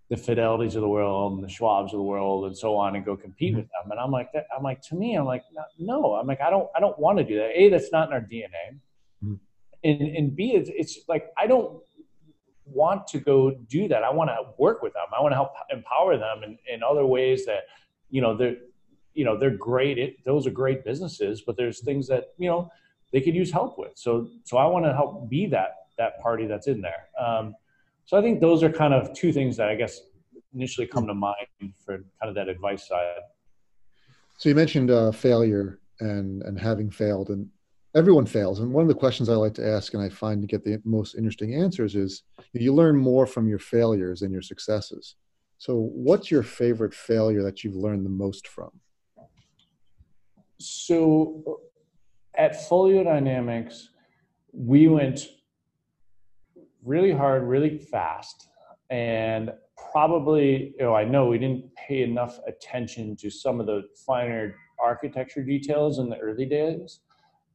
[0.10, 3.06] the Fidelities of the world and the Schwabs of the world and so on and
[3.06, 3.62] go compete mm-hmm.
[3.62, 3.92] with them.
[3.92, 5.44] And I'm like, that, I'm like, to me, I'm like,
[5.80, 7.52] no, I'm like, I don't, I don't want to do that.
[7.56, 8.80] A, that's not in our DNA.
[9.24, 9.36] Mm-hmm.
[9.84, 11.82] And, and B, it's, it's like, I don't
[12.66, 14.04] want to go do that.
[14.04, 15.06] I want to work with them.
[15.18, 17.64] I want to help empower them in, in other ways that,
[18.10, 18.58] you know, they're,
[19.16, 19.98] you know, they're great.
[19.98, 22.70] It, those are great businesses, but there's things that, you know,
[23.12, 23.94] they could use help with.
[23.96, 27.08] So, so I want to help be that, that party that's in there.
[27.20, 27.56] Um,
[28.06, 30.02] so I think those are kind of two things that I guess
[30.54, 31.48] initially come to mind
[31.84, 33.22] for kind of that advice side.
[34.38, 37.50] So you mentioned uh, failure and and having failed, and
[37.96, 38.60] everyone fails.
[38.60, 40.82] And one of the questions I like to ask, and I find to get the
[40.84, 45.16] most interesting answers, is you learn more from your failures than your successes.
[45.58, 48.72] So, what's your favorite failure that you've learned the most from?
[50.60, 51.62] So,
[52.38, 53.90] at Folio Dynamics,
[54.52, 55.28] we went
[56.84, 58.48] really hard, really fast,
[58.90, 59.52] and
[59.92, 64.56] probably, you know, I know we didn't pay enough attention to some of the finer
[64.80, 67.00] architecture details in the early days.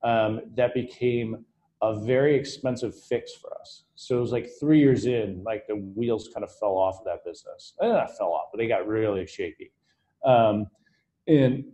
[0.02, 1.44] Um, that became
[1.82, 3.84] a very expensive fix for us.
[3.94, 7.04] So it was like three years in, like the wheels kind of fell off of
[7.04, 7.74] that business.
[7.80, 9.72] And not fell off, but they got really shaky.
[10.24, 10.66] Um,
[11.26, 11.64] and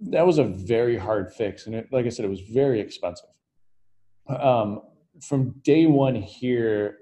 [0.00, 1.66] that was a very hard fix.
[1.66, 3.28] And it, like I said, it was very expensive.
[4.28, 4.82] Um,
[5.20, 6.98] from day one here,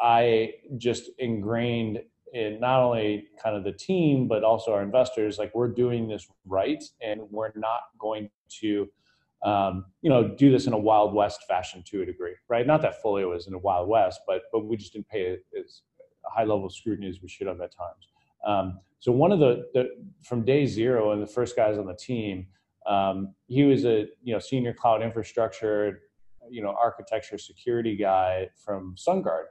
[0.00, 2.00] I just ingrained
[2.32, 6.26] in not only kind of the team, but also our investors, like we're doing this
[6.44, 8.28] right and we're not going
[8.60, 8.88] to,
[9.42, 12.66] um, you know, do this in a wild west fashion to a degree, right?
[12.66, 15.82] Not that Folio is in a wild west, but but we just didn't pay as
[16.24, 18.08] high level of scrutiny as we should have at times.
[18.46, 19.88] Um, so one of the, the
[20.24, 22.46] from day zero and the first guys on the team,
[22.86, 26.02] um, he was a you know senior cloud infrastructure
[26.48, 29.44] you know architecture security guy from SunGard,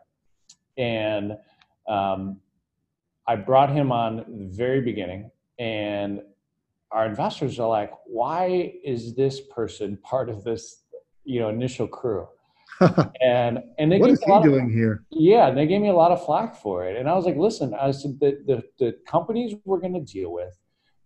[0.78, 1.34] and
[1.88, 2.40] um,
[3.28, 5.30] I brought him on the very beginning,
[5.60, 6.22] and
[6.92, 10.84] our investors are like, "Why is this person part of this
[11.24, 12.28] you know initial crew?"
[13.22, 15.04] and and they what is he doing of, here?
[15.10, 17.74] Yeah, they gave me a lot of flack for it, and I was like, "Listen,
[17.74, 20.58] I said the the, the companies we're going to deal with."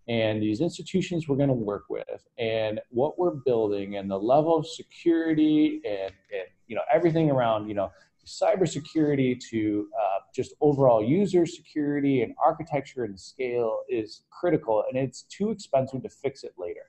[0.10, 4.58] and these institutions we're going to work with and what we're building and the level
[4.58, 7.92] of security and, and you know everything around you know
[8.26, 15.24] cybersecurity to uh, just overall user security and architecture and scale is critical and it's
[15.24, 16.88] too expensive to fix it later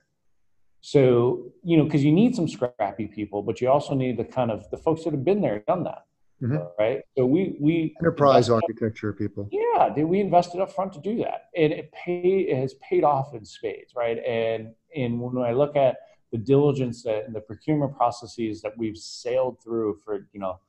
[0.81, 4.51] so you know because you need some scrappy people but you also need the kind
[4.51, 6.05] of the folks that have been there done that
[6.41, 6.57] Mm-hmm.
[6.79, 7.01] Right.
[7.15, 9.47] So we we enterprise architecture people.
[9.51, 13.35] Yeah, we invested up front to do that, and it pay it has paid off
[13.35, 14.17] in spades, right?
[14.25, 15.97] And and when I look at
[16.31, 20.59] the diligence that and the procurement processes that we've sailed through for you know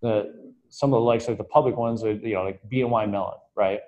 [0.00, 3.38] the some of the likes like the public ones are you know like BNY Mellon,
[3.54, 3.80] right?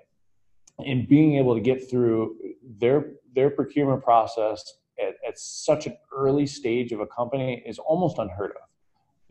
[0.85, 2.35] And being able to get through
[2.77, 8.17] their their procurement process at, at such an early stage of a company is almost
[8.17, 8.67] unheard of.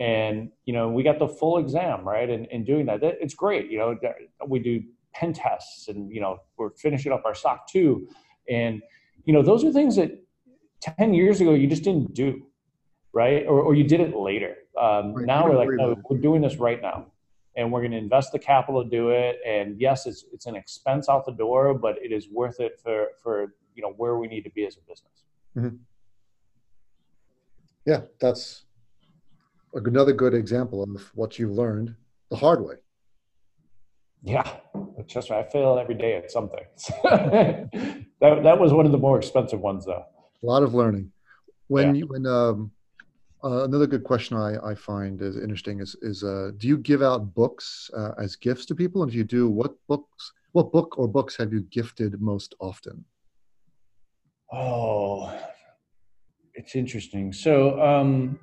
[0.01, 3.01] And you know we got the full exam right and, and doing that.
[3.03, 3.97] It's great you know
[4.47, 4.83] we do
[5.15, 8.09] pen tests and you know we're finishing up our SOC 2
[8.51, 8.83] and
[9.25, 10.11] you know those are things that
[10.81, 12.43] 10 years ago you just didn't do
[13.12, 13.47] right?
[13.47, 14.57] Or, or you did it later.
[14.77, 15.27] Um, right.
[15.27, 17.07] now we're like no, we're doing this right now.
[17.57, 19.39] And we're going to invest the capital to do it.
[19.47, 23.07] And yes it's it's an expense out the door but it is worth it for
[23.23, 25.25] for you know where we need to be as a business
[25.57, 25.77] mm-hmm.
[27.87, 28.65] yeah that's
[29.75, 31.95] another good example of what you've learned
[32.31, 32.75] the hard way.
[34.23, 34.49] Yeah,
[35.09, 36.65] trust me, I fail every day at something.
[37.05, 37.69] that
[38.21, 40.05] that was one of the more expensive ones, though.
[40.43, 41.13] A lot of learning.
[41.69, 41.99] When yeah.
[42.01, 42.71] you, when um,
[43.43, 47.03] uh, another good question I, I find is interesting is is uh, do you give
[47.03, 49.03] out books uh, as gifts to people?
[49.03, 53.05] And if you do, what books, what book or books have you gifted most often?
[54.53, 55.32] Oh,
[56.55, 57.32] it's interesting.
[57.32, 57.80] So.
[57.80, 58.38] Um,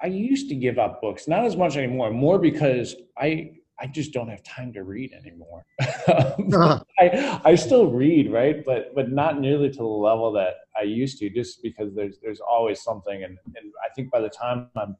[0.00, 4.12] I used to give up books, not as much anymore, more because I I just
[4.12, 5.64] don't have time to read anymore.
[5.80, 6.82] uh-huh.
[6.98, 8.64] I I still read, right?
[8.64, 12.40] But but not nearly to the level that I used to, just because there's there's
[12.40, 14.96] always something and, and I think by the time I'm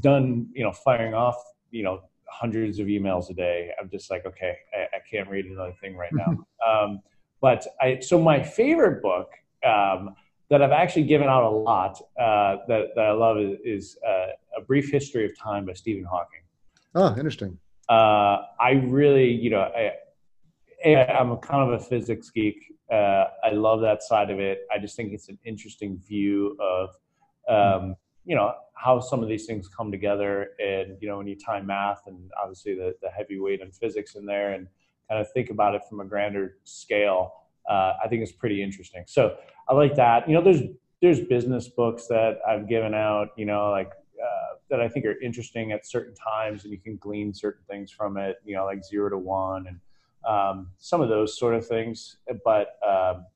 [0.00, 1.36] done, you know, firing off,
[1.70, 5.46] you know, hundreds of emails a day, I'm just like, okay, I, I can't read
[5.46, 6.38] another thing right now.
[6.68, 7.00] um,
[7.44, 9.28] but I so my favorite book
[9.66, 10.14] um,
[10.48, 14.28] that I've actually given out a lot uh, that, that I love is, is uh,
[14.58, 16.40] A Brief History of Time by Stephen Hawking.
[16.94, 17.58] Oh, interesting.
[17.90, 19.92] Uh, I really, you know, I,
[21.18, 22.56] I'm a kind of a physics geek.
[22.90, 24.60] Uh, I love that side of it.
[24.74, 26.96] I just think it's an interesting view of,
[27.46, 30.52] um, you know, how some of these things come together.
[30.58, 34.14] And you know, when you tie math and obviously the the heavy weight and physics
[34.14, 34.66] in there, and
[35.08, 37.32] kind of think about it from a grander scale,
[37.68, 39.04] uh, I think it's pretty interesting.
[39.06, 39.36] So
[39.68, 40.28] I like that.
[40.28, 40.62] You know, there's
[41.00, 43.28] there's business books that I've given out.
[43.36, 46.96] You know, like uh, that I think are interesting at certain times, and you can
[46.96, 48.36] glean certain things from it.
[48.44, 49.80] You know, like zero to one and
[50.26, 52.16] um, some of those sort of things.
[52.44, 53.26] But um,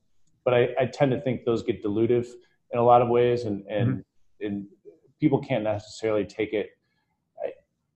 [0.44, 2.26] but I, I, tend to think those get dilutive
[2.72, 4.46] in a lot of ways, and and, mm-hmm.
[4.46, 4.66] and
[5.20, 6.70] people can't necessarily take it.
[7.42, 7.48] I,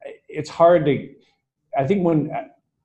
[0.07, 1.09] I, it's hard to.
[1.79, 2.31] I think when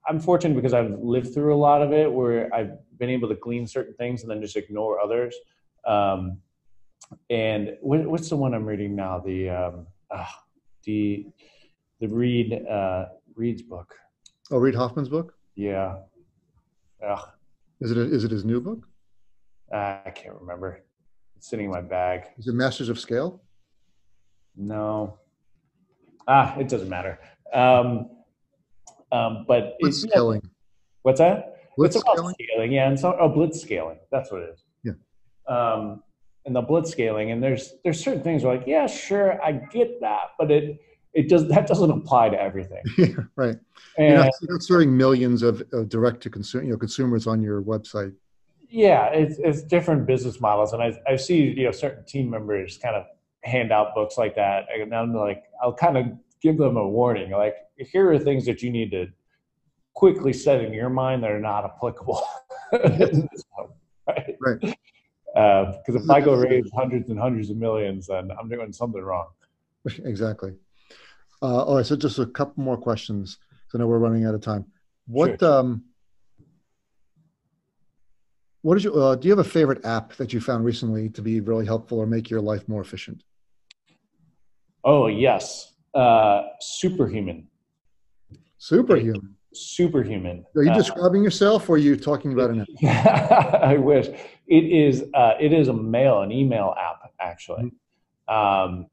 [0.08, 3.36] I'm fortunate because I've lived through a lot of it, where I've been able to
[3.36, 5.36] glean certain things and then just ignore others.
[5.86, 6.40] Um,
[7.30, 9.20] and what, what's the one I'm reading now?
[9.20, 10.26] The um, uh,
[10.84, 11.28] the
[12.00, 13.06] the Reid uh,
[13.36, 13.96] Reid's book.
[14.52, 15.34] Oh, Reid Hoffman's book.
[15.56, 15.98] Yeah.
[17.06, 17.30] Ugh.
[17.82, 18.88] Is it a, is it his new book?
[19.72, 20.84] Uh, I can't remember.
[21.36, 22.24] It's sitting in my bag.
[22.38, 23.42] Is it Masters of Scale?
[24.56, 25.20] No.
[26.28, 27.20] Ah, it doesn't matter.
[27.54, 28.10] Um,
[29.12, 30.42] um, but it's, scaling.
[31.04, 31.58] what's that?
[31.78, 32.72] Blitz it's about scaling.
[32.72, 34.00] Yeah, and so oh, blitz scaling.
[34.12, 34.64] That's what it is.
[34.84, 34.94] Yeah.
[35.48, 36.04] Um,
[36.46, 40.02] and the blitz scaling, and there's there's certain things where like, yeah, sure, I get
[40.02, 40.80] that, but it
[41.14, 42.84] it does that doesn't apply to everything.
[42.98, 43.58] Yeah, right.
[43.98, 47.28] And, you're, not, you're not serving millions of, of direct to consumer, you know, consumers
[47.28, 48.14] on your website.
[48.70, 52.78] Yeah, it's, it's different business models, and I I see you know certain team members
[52.78, 53.06] kind of
[53.44, 56.06] hand out books like that, and I'm like I'll kind of
[56.42, 59.08] give them a warning, like here are things that you need to
[59.94, 62.24] quickly set in your mind that are not applicable.
[62.74, 64.36] right.
[64.40, 64.60] Right.
[65.34, 69.02] Because uh, if I go raise hundreds and hundreds of millions, then I'm doing something
[69.02, 69.28] wrong.
[70.04, 70.54] Exactly.
[71.42, 73.38] Uh, all right, so just a couple more questions.
[73.70, 74.66] So I know we're running out of time.
[75.06, 75.60] What sure.
[75.60, 75.86] um,
[78.64, 79.00] what is your?
[79.00, 82.00] Uh, do you have a favorite app that you found recently to be really helpful
[82.00, 83.24] or make your life more efficient?
[84.84, 87.48] Oh yes, uh, Superhuman.
[88.58, 89.36] Superhuman.
[89.54, 90.46] Superhuman.
[90.56, 93.54] Are you uh, describing yourself, or are you talking about an app?
[93.64, 94.08] I wish
[94.48, 95.04] it is.
[95.14, 97.72] Uh, it is a mail, an email app, actually.
[98.30, 98.34] Mm-hmm.
[98.34, 98.88] Um,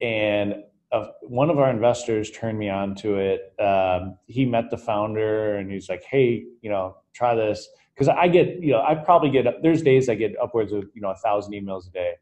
[0.00, 0.56] and
[0.92, 3.54] uh, one of our investors turned me on to it.
[3.60, 8.28] Um, he met the founder and he's like, "Hey, you know, try this." Because I
[8.28, 9.62] get, you know, I probably get.
[9.62, 12.12] There's days I get upwards of you know a thousand emails a day,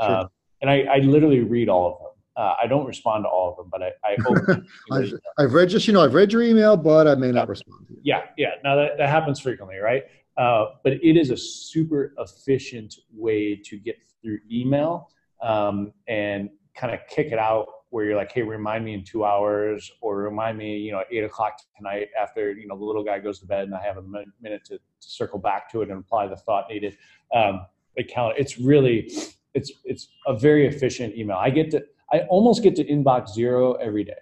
[0.00, 0.16] sure.
[0.16, 0.28] um,
[0.60, 2.11] and I, I, literally read all of them.
[2.36, 4.64] Uh, I don't respond to all of them, but I, I hope.
[4.92, 7.86] I've, I've, read just, you know, I've read your email, but I may not respond
[7.88, 8.00] to you.
[8.02, 8.52] Yeah, yeah.
[8.64, 10.04] Now that, that happens frequently, right?
[10.36, 15.10] Uh, but it is a super efficient way to get through email
[15.42, 19.22] um, and kind of kick it out where you're like, hey, remind me in two
[19.22, 23.04] hours, or remind me, you know, at eight o'clock tonight after you know the little
[23.04, 25.90] guy goes to bed, and I have a minute to, to circle back to it
[25.90, 26.96] and apply the thought needed.
[27.34, 27.66] Um,
[27.98, 28.34] account.
[28.38, 29.12] It's really,
[29.54, 31.36] it's it's a very efficient email.
[31.36, 34.12] I get to, I almost get to inbox zero every day.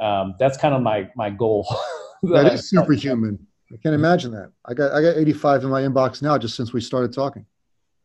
[0.00, 1.66] Um, that's kind of my my goal.
[2.22, 3.38] that, that is superhuman.
[3.72, 4.52] I can't imagine that.
[4.64, 7.44] I got I got 85 in my inbox now just since we started talking.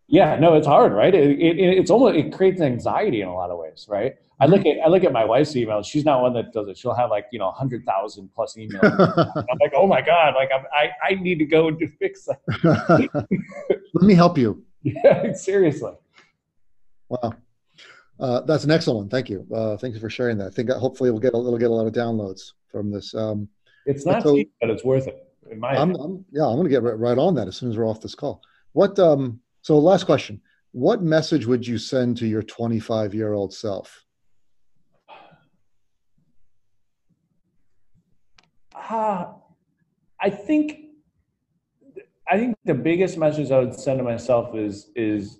[0.08, 1.16] Yeah, no, it's hard, right?
[1.16, 4.16] It, it, it's almost it creates anxiety in a lot of ways, right?
[4.40, 5.86] I look at I look at my wife's emails.
[5.86, 6.78] She's not one that does it.
[6.78, 8.84] She'll have like you know hundred thousand plus emails.
[9.38, 13.28] I'm like, oh my god, like I'm, i I need to go and fix that.
[13.94, 14.64] Let me help you.
[14.82, 15.94] Yeah, seriously.
[17.08, 17.34] Wow,
[18.20, 19.09] uh, that's an excellent one.
[19.09, 19.45] Thank you.
[19.53, 20.47] Uh, thank you for sharing that.
[20.47, 23.14] I think hopefully we'll get a little get a lot of downloads from this.
[23.14, 23.48] Um,
[23.85, 25.27] it's not so, cheap, but it's worth it.
[25.52, 27.69] In my I'm, I'm, yeah, I'm going to get right, right on that as soon
[27.69, 28.41] as we're off this call.
[28.72, 30.41] What um, so, last question
[30.72, 34.06] What message would you send to your 25 year old self?
[38.90, 39.26] Uh,
[40.19, 40.80] I think
[42.27, 45.40] I think the biggest message I would send to myself is is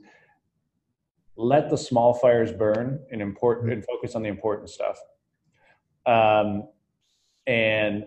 [1.36, 5.00] let the small fires burn and important and focus on the important stuff.
[6.06, 6.68] Um,
[7.48, 8.06] and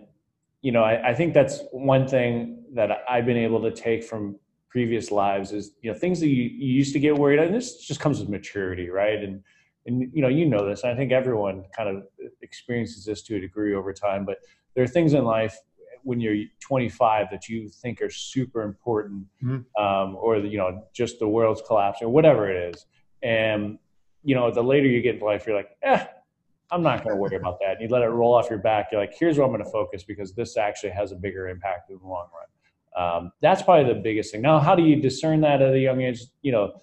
[0.61, 4.37] you know, I, I, think that's one thing that I've been able to take from
[4.69, 7.85] previous lives is you know things that you, you used to get worried and this
[7.85, 9.41] just comes with maturity right and
[9.85, 12.03] and you know you know this i think everyone kind of
[12.41, 14.37] experiences this to a degree over time but
[14.75, 15.57] there are things in life
[16.03, 19.83] when you're 25 that you think are super important mm-hmm.
[19.83, 22.85] um, or you know just the world's collapsing or whatever it is
[23.23, 23.77] and
[24.23, 26.05] you know the later you get into life you're like eh
[26.71, 28.87] i'm not going to worry about that and you let it roll off your back
[28.91, 31.89] you're like here's where i'm going to focus because this actually has a bigger impact
[31.89, 32.47] in the long run
[32.97, 34.41] um, that's probably the biggest thing.
[34.41, 36.23] Now, how do you discern that at a young age?
[36.41, 36.73] You know,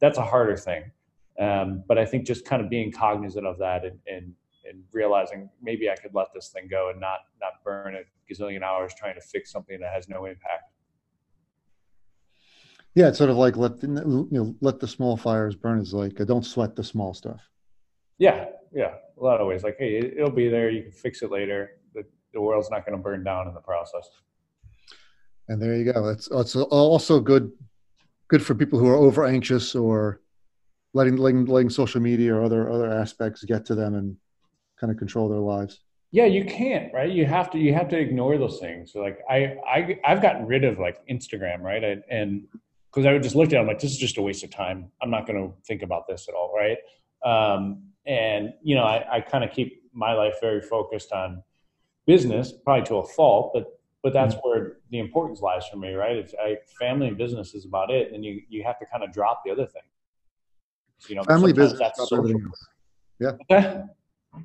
[0.00, 0.90] that's a harder thing.
[1.40, 4.32] Um, but I think just kind of being cognizant of that and, and,
[4.68, 8.00] and realizing maybe I could let this thing go and not not burn a
[8.32, 10.55] gazillion hours trying to fix something that has no impact.
[12.96, 15.78] Yeah, it's sort of like let the, you know let the small fires burn.
[15.78, 17.42] Is like don't sweat the small stuff.
[18.16, 19.62] Yeah, yeah, a lot of ways.
[19.62, 20.70] Like, hey, it'll be there.
[20.70, 21.72] You can fix it later.
[21.94, 24.08] The the world's not going to burn down in the process.
[25.48, 26.08] And there you go.
[26.08, 27.52] It's it's also good
[28.28, 30.22] good for people who are over anxious or
[30.94, 34.16] letting, letting letting social media or other other aspects get to them and
[34.80, 37.98] kind of control their lives yeah you can't right you have to you have to
[37.98, 41.96] ignore those things so like i i i've gotten rid of like instagram right I,
[42.10, 42.46] and
[42.96, 44.50] because i would just look at it i'm like this is just a waste of
[44.50, 46.78] time i'm not going to think about this at all right
[47.24, 51.42] um, and you know i, I kind of keep my life very focused on
[52.06, 54.48] business probably to a fault but but that's mm-hmm.
[54.48, 58.12] where the importance lies for me right if I, family and business is about it
[58.12, 59.82] and you you have to kind of drop the other thing
[61.08, 61.78] you know, family business.
[61.78, 62.40] That's social.
[63.18, 63.84] Yeah.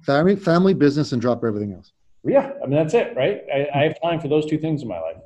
[0.06, 1.91] family, family business, and drop everything else.
[2.23, 3.41] Yeah, I mean that's it, right?
[3.53, 5.18] I, I have time for those two things in my life.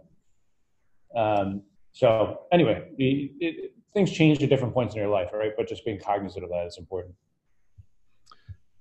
[1.15, 1.64] Um,
[1.95, 5.53] so anyway, it, it, things change at different points in your life, right?
[5.55, 7.15] But just being cognizant of that is important.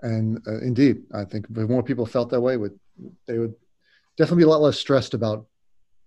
[0.03, 2.77] And uh, indeed, I think if more people felt that way, would
[3.28, 3.55] they would
[4.19, 5.47] definitely be a lot less stressed about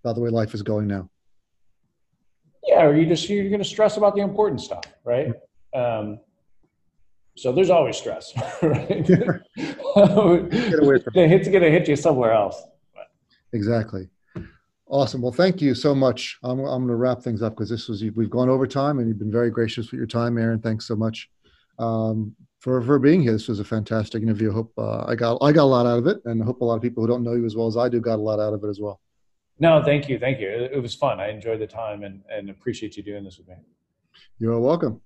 [0.04, 1.08] about the way life is going now.
[2.66, 5.32] Yeah, or you just you're going to stress about the important stuff, right?
[5.74, 6.20] Um,
[7.38, 9.06] so there's always stress, right?
[11.30, 12.62] it's going to hit you somewhere else.
[13.54, 14.10] Exactly.
[14.90, 15.20] Awesome.
[15.20, 16.38] Well, thank you so much.
[16.42, 19.08] I'm, I'm going to wrap things up because this was we've gone over time and
[19.08, 20.60] you've been very gracious with your time, Aaron.
[20.60, 21.28] Thanks so much
[21.78, 23.32] um, for for being here.
[23.32, 24.50] This was a fantastic interview.
[24.50, 26.62] I hope uh, I got I got a lot out of it, and I hope
[26.62, 28.22] a lot of people who don't know you as well as I do got a
[28.22, 28.98] lot out of it as well.
[29.60, 30.48] No, thank you, thank you.
[30.48, 31.20] It, it was fun.
[31.20, 33.56] I enjoyed the time and and appreciate you doing this with me.
[34.38, 35.02] You're welcome.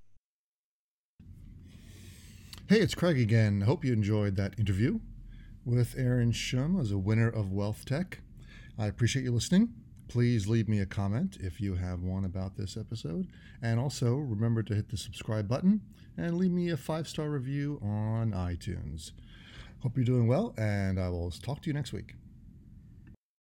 [2.69, 3.63] Hey, it's Craig again.
[3.63, 5.01] Hope you enjoyed that interview
[5.65, 8.22] with Aaron Schumm as a winner of Wealth Tech.
[8.79, 9.75] I appreciate you listening.
[10.09, 13.29] Please leave me a comment if you have one about this episode.
[13.63, 15.81] And also remember to hit the subscribe button
[16.17, 19.13] and leave me a five star review on iTunes.
[19.81, 22.15] Hope you're doing well, and I will talk to you next week.